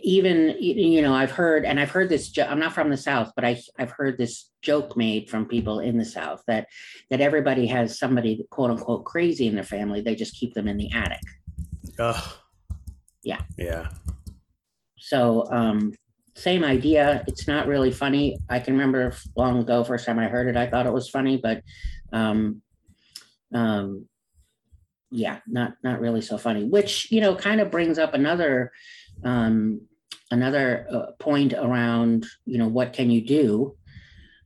[0.03, 3.43] even you know i've heard and i've heard this i'm not from the south but
[3.43, 6.67] I, i've heard this joke made from people in the south that
[7.09, 10.01] that everybody has somebody quote unquote crazy in their family.
[10.01, 11.21] They just keep them in the attic.
[11.99, 12.39] Oh
[13.23, 13.41] yeah.
[13.57, 13.89] Yeah.
[14.97, 15.93] So um
[16.35, 17.23] same idea.
[17.27, 18.37] It's not really funny.
[18.49, 21.37] I can remember long ago first time i heard it i thought it was funny
[21.37, 21.61] but
[22.13, 22.61] um
[23.53, 24.07] um
[25.11, 26.63] yeah, not not really so funny.
[26.63, 28.71] Which you know kind of brings up another
[29.23, 29.81] um,
[30.31, 33.75] another uh, point around you know what can you do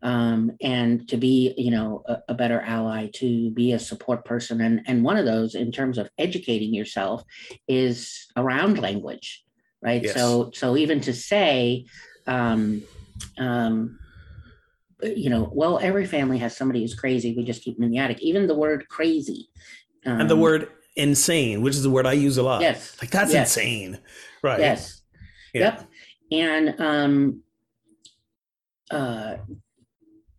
[0.01, 4.61] um, and to be you know a, a, better ally to be a support person
[4.61, 7.23] and and one of those in terms of educating yourself
[7.67, 9.43] is around language
[9.81, 10.13] right yes.
[10.13, 11.85] so so even to say
[12.27, 12.81] um,
[13.37, 13.99] um,
[15.03, 17.99] you know well every family has somebody who's crazy we just keep them in the
[17.99, 19.49] attic even the word crazy
[20.05, 22.61] um, and the word insane, which is the word I use a lot.
[22.61, 22.95] Yes.
[23.01, 23.57] Like that's yes.
[23.57, 23.99] insane.
[24.41, 24.59] Right.
[24.59, 25.01] Yes.
[25.53, 25.61] Yeah.
[25.61, 25.87] Yep.
[26.31, 27.41] And um
[28.91, 29.37] uh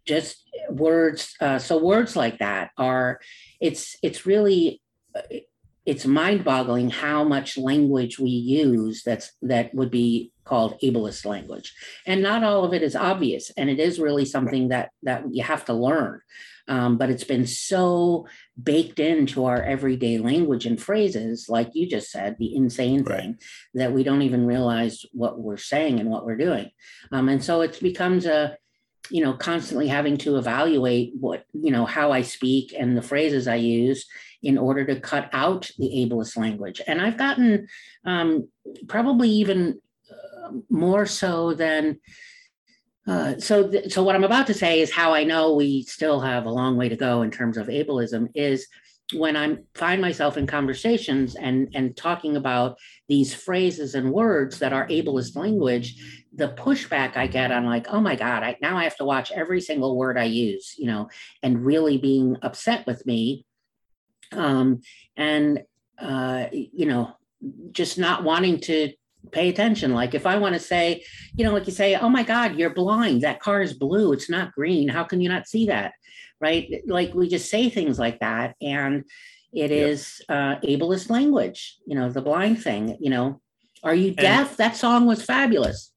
[0.07, 3.21] just words uh so words like that are
[3.61, 4.81] it's it's really
[5.17, 5.39] uh,
[5.85, 11.75] it's mind-boggling how much language we use that's that would be called ableist language
[12.07, 15.43] and not all of it is obvious and it is really something that that you
[15.43, 16.21] have to learn
[16.69, 18.27] um, but it's been so
[18.61, 23.21] baked into our everyday language and phrases, like you just said, the insane right.
[23.21, 23.39] thing,
[23.75, 26.71] that we don't even realize what we're saying and what we're doing.
[27.13, 28.57] Um, and so it becomes a,
[29.11, 33.47] you know, constantly having to evaluate what, you know, how I speak and the phrases
[33.47, 34.07] I use
[34.43, 36.81] in order to cut out the ableist language.
[36.87, 37.69] And I've gotten
[38.05, 38.49] um,
[38.89, 42.01] probably even uh, more so than
[43.07, 46.21] uh, so, th- so what I'm about to say is how I know we still
[46.21, 48.67] have a long way to go in terms of ableism is
[49.15, 52.77] when I find myself in conversations and and talking about
[53.09, 58.01] these phrases and words that are ableist language, the pushback I get on like, oh
[58.01, 61.09] my God, I, now I have to watch every single word I use, you know,
[61.43, 63.45] and really being upset with me,
[64.33, 64.81] um,
[65.17, 65.63] and
[65.99, 67.13] uh, you know,
[67.71, 68.93] just not wanting to
[69.33, 69.93] pay attention.
[69.93, 71.05] Like if I want to say,
[71.35, 73.23] you know, like you say, oh my God, you're blind.
[73.23, 74.13] That car is blue.
[74.13, 74.89] It's not green.
[74.89, 75.93] How can you not see that?
[76.41, 76.83] Right.
[76.87, 78.55] Like we just say things like that.
[78.61, 79.05] And
[79.53, 83.41] it is uh, ableist language, you know, the blind thing, you know,
[83.83, 84.51] are you deaf?
[84.51, 85.93] And, that song was fabulous.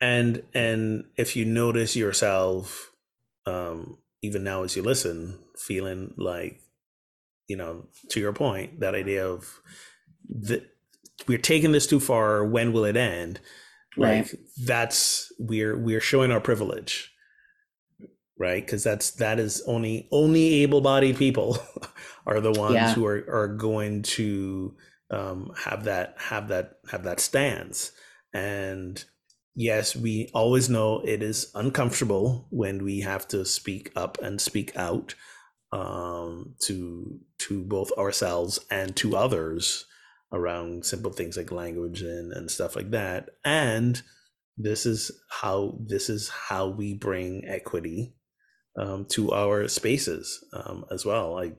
[0.00, 2.92] And, and if you notice yourself,
[3.46, 6.60] um, even now as you listen, feeling like,
[7.48, 9.60] you know, to your point, that idea of
[10.28, 10.64] the,
[11.28, 13.40] we're taking this too far when will it end
[13.96, 14.18] right.
[14.18, 17.12] like that's we're we're showing our privilege
[18.38, 21.58] right because that's that is only only able-bodied people
[22.26, 22.94] are the ones yeah.
[22.94, 24.74] who are are going to
[25.10, 27.92] um, have that have that have that stance
[28.32, 29.04] and
[29.54, 34.74] yes we always know it is uncomfortable when we have to speak up and speak
[34.76, 35.14] out
[35.72, 39.84] um, to to both ourselves and to others
[40.32, 43.30] around simple things like language and, and stuff like that.
[43.44, 44.00] And
[44.56, 48.14] this is how this is how we bring equity
[48.78, 51.38] um, to our spaces um, as well.
[51.38, 51.52] I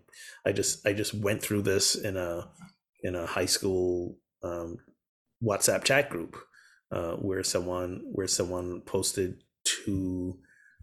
[0.46, 2.50] I just I just went through this in a
[3.04, 4.78] in a high school um,
[5.44, 6.38] WhatsApp chat group
[6.92, 10.40] uh, where someone where someone posted two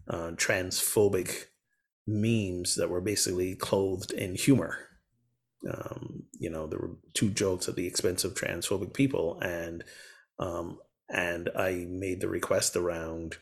[0.08, 1.44] uh, transphobic
[2.06, 4.87] memes that were basically clothed in humor
[5.66, 9.84] um, you know, there were two jokes at the expense of transphobic people, and
[10.38, 10.78] um,
[11.08, 13.36] and I made the request around,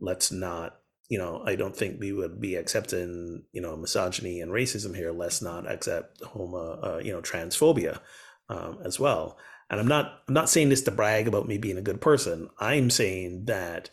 [0.00, 0.76] let's not,
[1.08, 5.10] you know, I don't think we would be accepting, you know, misogyny and racism here.
[5.10, 8.00] Let's not accept homo, uh, you know, transphobia
[8.48, 9.38] um, as well.
[9.70, 12.50] And I'm not, I'm not saying this to brag about me being a good person.
[12.58, 13.90] I'm saying that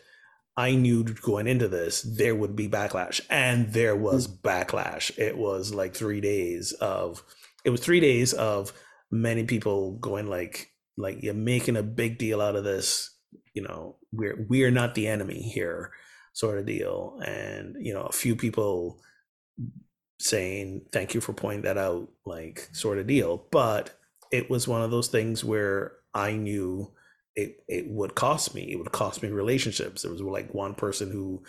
[0.56, 4.40] I knew going into this there would be backlash, and there was mm.
[4.40, 5.16] backlash.
[5.18, 7.22] It was like three days of
[7.66, 8.72] it was three days of
[9.10, 13.14] many people going like like you're making a big deal out of this
[13.52, 15.92] you know we're we're not the enemy here
[16.36, 17.18] sort of deal.
[17.26, 19.00] And you know a few people
[20.20, 23.46] saying thank you for pointing that out like sort of deal.
[23.50, 23.98] But
[24.30, 26.90] it was one of those things where i knew
[27.34, 28.70] it it would cost me.
[28.70, 30.02] It would cost me relationships.
[30.02, 31.42] There was like one person who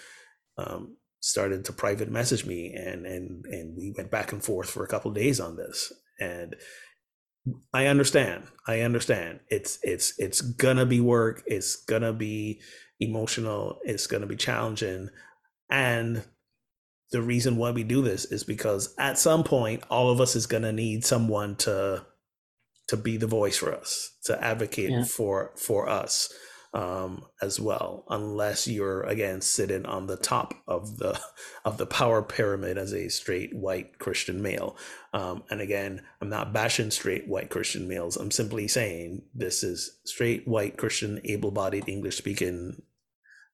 [0.57, 4.84] um, started to private message me and and and we went back and forth for
[4.84, 6.55] a couple days on this and
[7.74, 8.43] I understand.
[8.68, 9.39] I understand.
[9.49, 11.43] It's it's it's gonna be work.
[11.47, 12.61] It's gonna be
[12.99, 13.80] emotional.
[13.86, 15.09] It's gonna be challenging,
[15.70, 16.24] and
[17.11, 20.45] the reason why we do this is because at some point, all of us is
[20.45, 22.05] gonna need someone to
[22.89, 25.03] to be the voice for us, to advocate yeah.
[25.03, 26.34] for for us
[26.74, 31.20] um, as well, unless you're again sitting on the top of the
[31.65, 34.78] of the power pyramid as a straight white Christian male.
[35.13, 38.18] Um, and again, I'm not bashing straight white Christian males.
[38.18, 42.82] I'm simply saying this is straight white Christian, able-bodied English speaking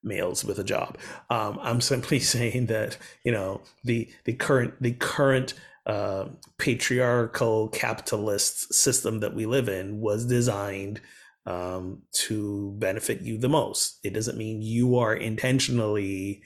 [0.04, 0.98] males with a job.
[1.30, 5.54] Um, I'm simply saying that you know the the current the current
[5.86, 6.26] uh,
[6.58, 11.02] patriarchal capitalist system that we live in was designed
[11.46, 14.00] um, to benefit you the most.
[14.04, 16.42] It doesn't mean you are intentionally,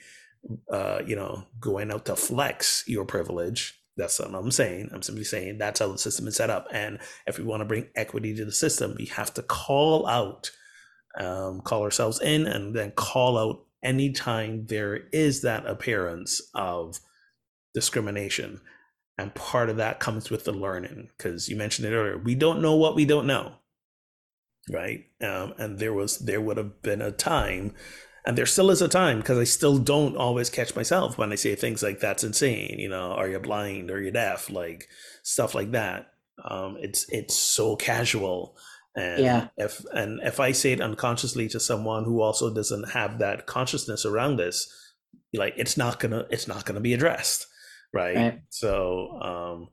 [0.72, 3.80] uh, you know, going out to flex your privilege.
[3.96, 4.90] That's what I'm saying.
[4.92, 6.68] I'm simply saying that's how the system is set up.
[6.72, 10.50] And if we want to bring equity to the system, we have to call out,
[11.18, 17.00] um, call ourselves in, and then call out anytime there is that appearance of
[17.74, 18.60] discrimination.
[19.16, 22.18] And part of that comes with the learning, because you mentioned it earlier.
[22.18, 23.54] We don't know what we don't know
[24.70, 25.04] right?
[25.20, 27.74] Um, and there was there would have been a time,
[28.26, 31.36] and there still is a time because I still don't always catch myself when I
[31.36, 33.90] say things like "that's insane," you know, "Are you blind?
[33.90, 34.88] Are you deaf?" Like
[35.22, 36.12] stuff like that.
[36.44, 38.56] Um, it's it's so casual,
[38.94, 39.48] and yeah.
[39.56, 44.04] if and if I say it unconsciously to someone who also doesn't have that consciousness
[44.04, 44.72] around this,
[45.34, 47.46] like it's not gonna it's not gonna be addressed.
[47.92, 48.16] right?
[48.16, 48.40] Right.
[48.50, 49.68] So, um,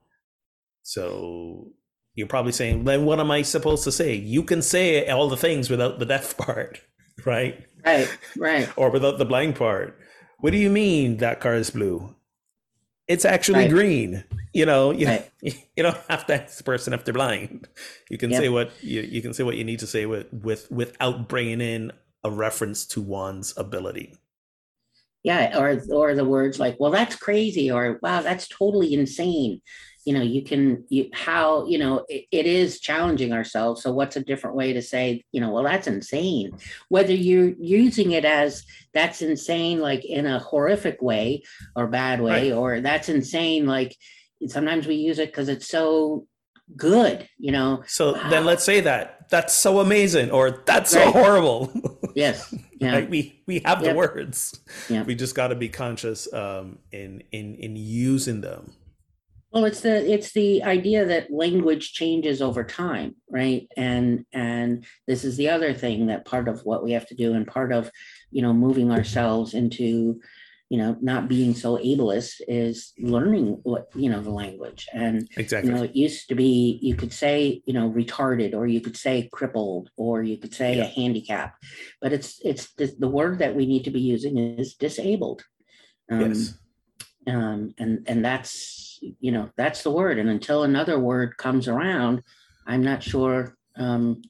[0.84, 1.72] so
[2.16, 4.16] you're probably saying, then what am I supposed to say?
[4.16, 6.82] You can say all the things without the deaf part,
[7.26, 7.66] right?
[7.86, 8.70] Right, right.
[8.78, 10.00] Or without the blind part.
[10.40, 12.16] What do you mean that car is blue?
[13.08, 13.70] It's actually Right.
[13.70, 14.24] green.
[14.54, 15.30] You know, you, Right.
[15.42, 17.68] you don't have to ask the person if they're blind.
[18.10, 18.42] You can Yep.
[18.42, 21.62] say what you, you can say what you need to say with, with without bringing
[21.62, 21.92] in
[22.24, 24.16] a reference to one's ability.
[25.24, 29.62] Yeah, or or the words like, well, that's crazy, or wow, that's totally insane.
[30.06, 33.82] You know, you can you how, you know, it, it is challenging ourselves.
[33.82, 36.52] So what's a different way to say, you know, well, that's insane.
[36.90, 41.42] Whether you're using it as that's insane, like in a horrific way
[41.76, 42.58] or bad way, Right.
[42.58, 43.96] or that's insane, like
[44.48, 46.28] sometimes we use it because it's so
[46.76, 47.84] good, you know.
[47.88, 48.30] So Wow.
[48.30, 51.72] then let's say that that's so amazing or that's so horrible.
[52.16, 52.56] Yes.
[52.80, 52.94] Yeah.
[52.94, 53.10] Right?
[53.10, 54.58] We we have the words.
[54.88, 55.06] Yep.
[55.06, 58.72] We just got to be conscious um, in in in using them.
[59.56, 63.66] Well, it's the it's the idea that language changes over time, right?
[63.78, 67.34] And and this is the other thing that part of what we have to do,
[67.34, 67.90] and part of
[68.32, 70.20] you know moving ourselves into
[70.68, 75.70] you know not being so ableist is learning what you know the language and Exactly.
[75.70, 78.98] you know it used to be you could say you know retarded or you could
[78.98, 80.86] say crippled or you could say Yeah.
[80.86, 81.54] a handicap
[82.02, 85.44] but it's it's the, the word that we need to be using is disabled
[86.12, 86.58] um, yes.
[87.28, 92.22] um, and and that's you know that's the word and until another word comes around
[92.68, 94.22] i'm not sure um,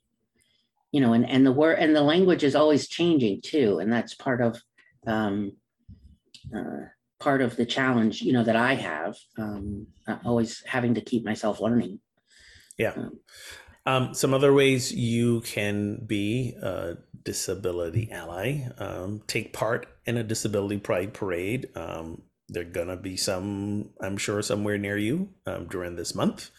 [0.91, 4.13] you know and and the word and the language is always changing too and that's
[4.13, 4.61] part of
[5.07, 5.51] um,
[6.55, 6.85] uh,
[7.19, 11.23] part of the challenge you know that i have um, uh, always having to keep
[11.25, 11.99] myself learning
[12.77, 12.93] Yeah.
[12.95, 13.19] um,
[13.87, 18.67] Um, some other ways you can be a disability ally.
[18.79, 21.69] Um, take part in a disability pride parade.
[22.47, 26.51] There are gonna be some, I'm sure, somewhere near you um, during this month.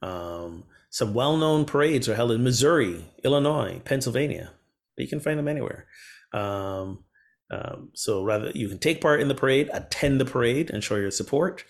[0.00, 4.52] Um, some well-known parades are held in Missouri, Illinois, Pennsylvania.
[4.96, 5.86] but You can find them anywhere.
[6.32, 7.04] Um,
[7.50, 10.96] um, so rather, you can take part in the parade, attend the parade, and show
[10.96, 11.64] your support.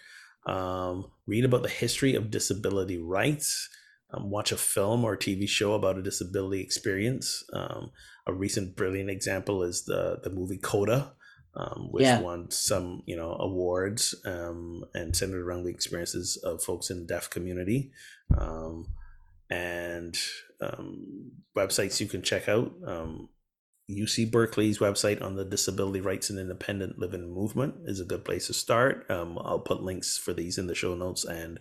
[0.47, 3.69] Um, read about the history of disability rights
[4.13, 7.45] um, watch a film or TV show about a disability experience.
[7.53, 11.13] A recent brilliant example is the the movie Coda,
[11.55, 12.21] um, which Yeah.
[12.21, 17.07] won some you know awards um, and centered around the experiences of folks in the
[17.07, 17.93] deaf community.
[18.37, 18.89] Um,
[19.51, 20.17] and
[20.61, 22.73] um, websites you can check out.
[22.87, 23.29] Um,
[23.91, 28.47] UC Berkeley's website on the Disability Rights and Independent Living Movement is a good place
[28.47, 29.05] to start.
[29.11, 31.59] Um, I'll put links for these in the show notes and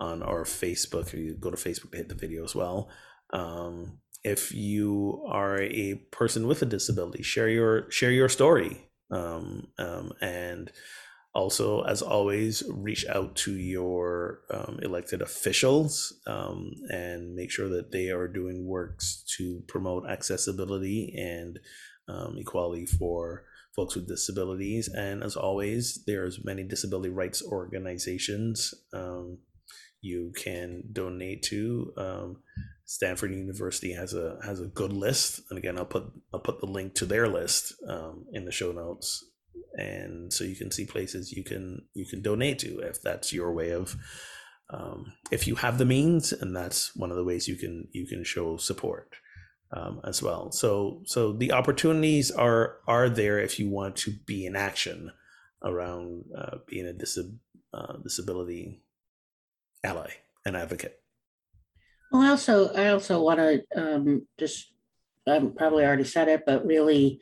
[0.00, 1.08] on our Facebook.
[1.08, 2.88] If you go to Facebook to hit the video as well.
[3.32, 9.68] Um, if you are a person with a disability, share your share your story, um,
[9.78, 10.70] um, and
[11.34, 17.92] also, as always, reach out to your um, elected officials um, and make sure that
[17.92, 21.58] they are doing works to promote accessibility and
[22.08, 23.44] um, equality for
[23.74, 24.88] folks with disabilities.
[24.88, 29.36] And as always, there's many disability rights organizations um,
[30.00, 31.92] you can donate to.
[31.98, 32.36] Um,
[32.86, 36.66] Stanford University has a has a good list, and again, I'll put I'll put the
[36.66, 39.24] link to their list um, in the show notes,
[39.74, 43.52] and so you can see places you can you can donate to if that's your
[43.52, 43.96] way of
[44.70, 48.06] um, if you have the means, and that's one of the ways you can you
[48.06, 49.16] can show support
[49.72, 50.52] um, as well.
[50.52, 55.10] So so the opportunities are are there if you want to be in action
[55.64, 57.38] around uh, being a disab-
[57.74, 58.82] uh, disability
[59.82, 60.10] ally
[60.44, 61.00] and advocate.
[62.10, 64.72] Well, I also, I also want to um, just,
[65.26, 67.20] I've probably already said it, but really,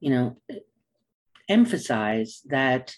[0.00, 0.36] you know,
[1.48, 2.94] emphasize that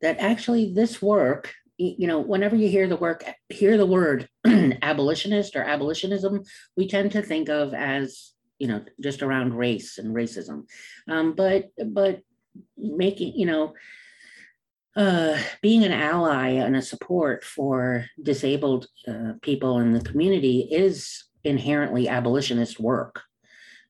[0.00, 5.56] that actually this work, you know, whenever you hear the work, hear the word abolitionist
[5.56, 6.42] or abolitionism,
[6.76, 10.64] we tend to think of as, you know, just around race and racism,
[11.08, 12.20] um, but but
[12.76, 13.74] making, you know,
[14.96, 21.24] uh, being an ally and a support for disabled uh, people in the community is
[21.44, 23.22] inherently abolitionist work.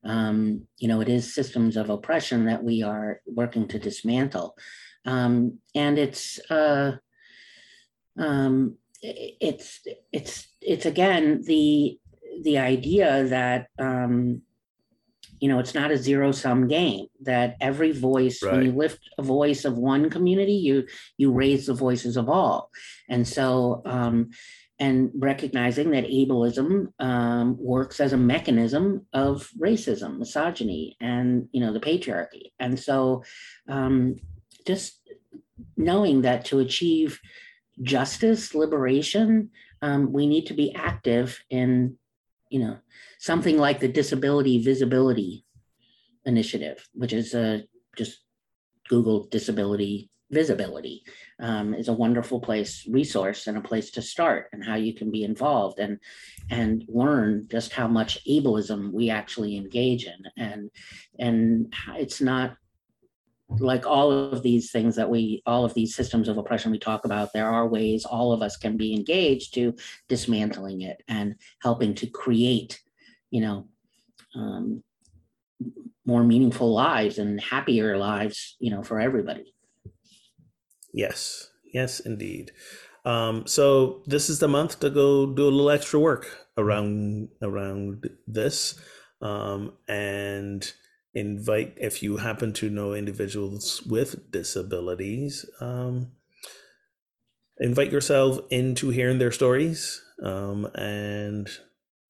[0.04, 4.56] Um, you know, it is systems of oppression that we are working to dismantle.
[5.04, 6.96] Um, and it's, uh,
[8.18, 9.80] um, it's,
[10.12, 11.98] it's, it's again, the,
[12.42, 14.42] the idea that, um,
[15.40, 19.22] you know, it's not a zero sum game that every voice, when you lift a
[19.22, 20.86] voice of one community, you,
[21.16, 22.70] you raise the voices of all.
[23.08, 24.30] And so, um,
[24.80, 31.72] and recognizing that ableism um, works as a mechanism of racism, misogyny, and you know
[31.72, 32.52] the patriarchy.
[32.60, 33.24] And so,
[33.68, 34.16] um,
[34.66, 35.00] just
[35.76, 37.18] knowing that to achieve
[37.82, 39.50] justice, liberation,
[39.82, 41.96] um, we need to be active in,
[42.48, 42.78] you know,
[43.18, 45.44] something like the Disability Visibility
[46.24, 47.60] Initiative, which is uh,
[47.96, 48.20] just
[48.88, 51.04] Google Disability Visibility,
[51.40, 55.10] um, is a wonderful place, resource, and a place to start, and how you can
[55.10, 55.98] be involved and
[56.50, 60.70] and learn just how much ableism we actually engage in, and
[61.18, 62.56] and it's not
[63.50, 67.06] like all of these things that we all of these systems of oppression we talk
[67.06, 69.74] about there are ways all of us can be engaged to
[70.06, 72.78] dismantling it and helping to create
[73.30, 73.66] you know
[74.34, 74.82] um,
[76.04, 79.54] more meaningful lives and happier lives you know for everybody.
[80.92, 81.50] Yes.
[81.72, 82.52] Yes indeed.
[83.04, 88.10] Um, so this is the month to go do a little extra work around around
[88.26, 88.78] this
[89.22, 90.72] um, and
[91.14, 96.12] invite if you happen to know individuals with disabilities um,
[97.58, 101.48] invite yourself into hearing their stories um, and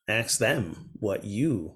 [0.09, 1.75] ask them what you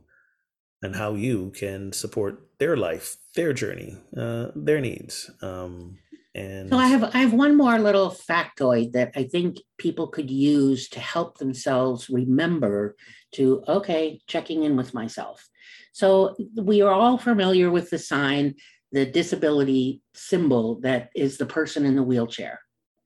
[0.83, 5.99] and how you can support their life their journey uh, their needs um,
[6.35, 10.30] and so i have i have one more little factoid that i think people could
[10.30, 12.97] use to help themselves remember
[13.33, 15.49] to okay checking in with myself.
[15.93, 18.55] So we are all familiar with the sign,
[18.93, 22.61] the disability symbol that is the person in the wheelchair,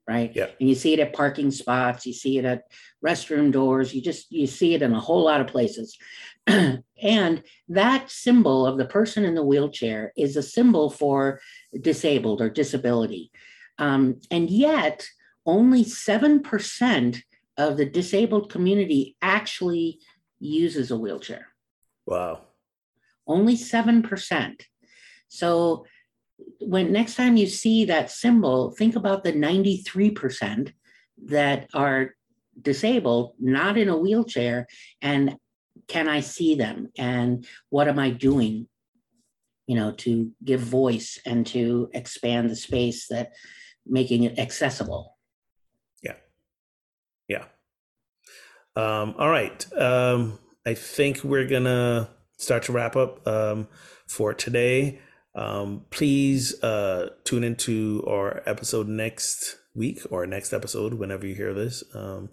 [0.09, 0.33] right?
[0.35, 0.49] Yeah.
[0.61, 2.65] And you see it at parking spots, you see it at
[3.05, 5.99] restroom doors, you just you see it in a whole lot of places.
[6.47, 11.41] and that symbol of the person in the wheelchair is a symbol for
[11.81, 13.31] disabled or disability.
[13.79, 15.07] Um, and yet,
[15.45, 17.23] only 7%
[17.59, 20.01] of the disabled community actually
[20.39, 21.49] uses a wheelchair.
[22.07, 22.43] Wow
[23.27, 24.63] only 7%.
[25.29, 25.87] So
[26.61, 30.73] when next time you see that symbol, think about the 93%
[31.27, 32.15] that are
[32.61, 34.67] disabled, not in a wheelchair,
[35.01, 35.37] and
[35.89, 36.91] can I see them?
[36.99, 38.69] And what am I doing,
[39.67, 43.33] you know, to give voice and to expand the space that
[43.87, 45.17] making it accessible?
[46.03, 46.17] Yeah.
[47.29, 47.45] Yeah.
[48.75, 49.65] Um, all right.
[49.75, 53.69] Um, I think we're gonna start to wrap up um,
[54.07, 55.01] for today.
[55.37, 61.53] Um, please uh, tune into our episode next week or next episode whenever you hear
[61.55, 61.85] this.
[61.95, 62.31] Um,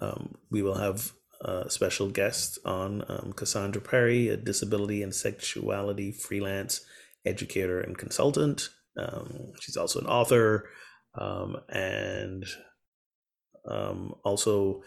[0.00, 6.10] um we will have a special guest on um, Cassandra Perry, a disability and sexuality
[6.10, 6.80] freelance
[7.24, 8.70] educator and consultant.
[8.96, 10.68] Um, she's also an author
[11.68, 12.44] and
[14.24, 14.82] also,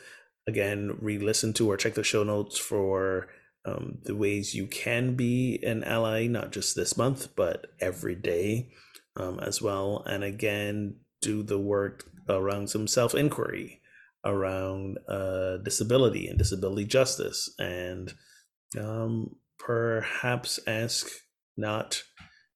[0.48, 3.28] again, re listen to or check the show notes for
[3.66, 8.70] um, the ways you can be an ally, not just this month, but every day
[9.16, 10.04] um, as well.
[10.06, 13.82] And again, do the work around some self inquiry
[14.24, 18.14] around uh, disability and disability justice, and
[18.80, 21.08] um, perhaps ask
[21.58, 22.04] not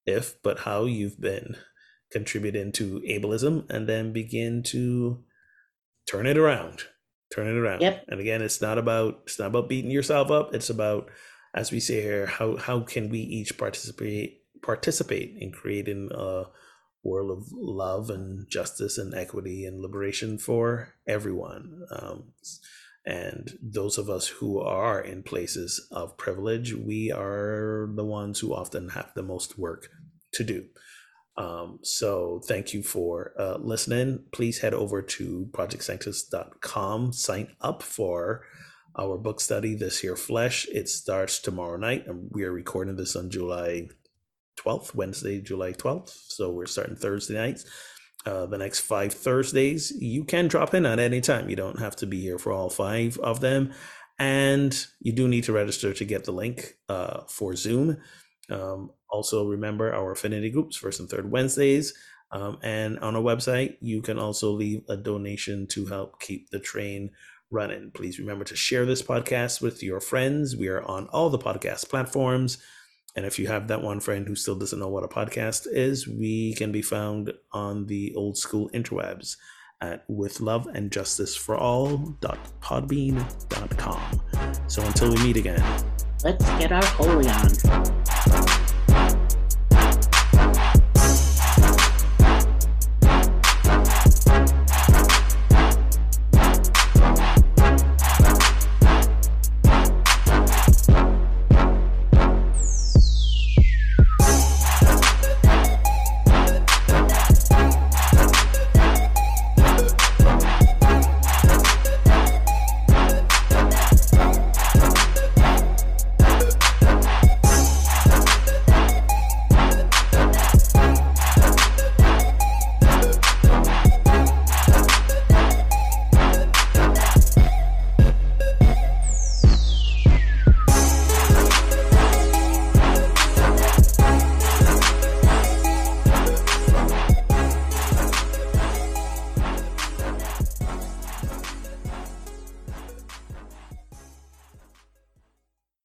[0.05, 1.55] if, but how you've been
[2.11, 5.23] contributing to ableism, and then begin to
[6.07, 6.85] turn it around
[7.35, 7.81] turn it around.
[7.81, 8.05] Yep.
[8.07, 10.55] And again, it's not about it's not about beating yourself up.
[10.55, 11.09] It's about,
[11.53, 16.45] as we say here, how how can we each participate participate in creating a
[17.05, 21.83] world of love and justice and equity and liberation for everyone.
[21.91, 22.33] Um,
[23.05, 28.53] and those of us who are in places of privilege, we are the ones who
[28.53, 29.89] often have the most work
[30.33, 30.65] to do.
[31.37, 34.23] Um, so thank you for uh, listening.
[34.31, 38.43] Please head over to projectsanctus.com, sign up for
[38.97, 40.65] our book study, This Here Flesh.
[40.71, 43.89] It starts tomorrow night, and we are recording this on July
[44.57, 46.09] 12th, Wednesday, July 12th.
[46.29, 47.65] So we're starting Thursday nights.
[48.25, 51.49] Uh, the next five Thursdays, you can drop in at any time.
[51.49, 53.73] You don't have to be here for all five of them.
[54.17, 57.97] And you do need to register to get the link uh, for Zoom.
[58.49, 61.93] Um, also, remember our affinity groups, first and third Wednesdays.
[62.31, 66.59] Um, and on our website, you can also leave a donation to help keep the
[66.59, 67.11] train
[67.51, 67.91] running.
[67.93, 70.55] Please remember to share this podcast with your friends.
[70.55, 72.57] We are on all the podcast platforms.
[73.15, 76.07] And if you have that one friend who still doesn't know what a podcast is,
[76.07, 79.37] we can be found on the old school interwebs
[79.81, 81.55] at with love and justice for.
[84.67, 85.63] So until we meet again,
[86.23, 88.64] let's get our holy on.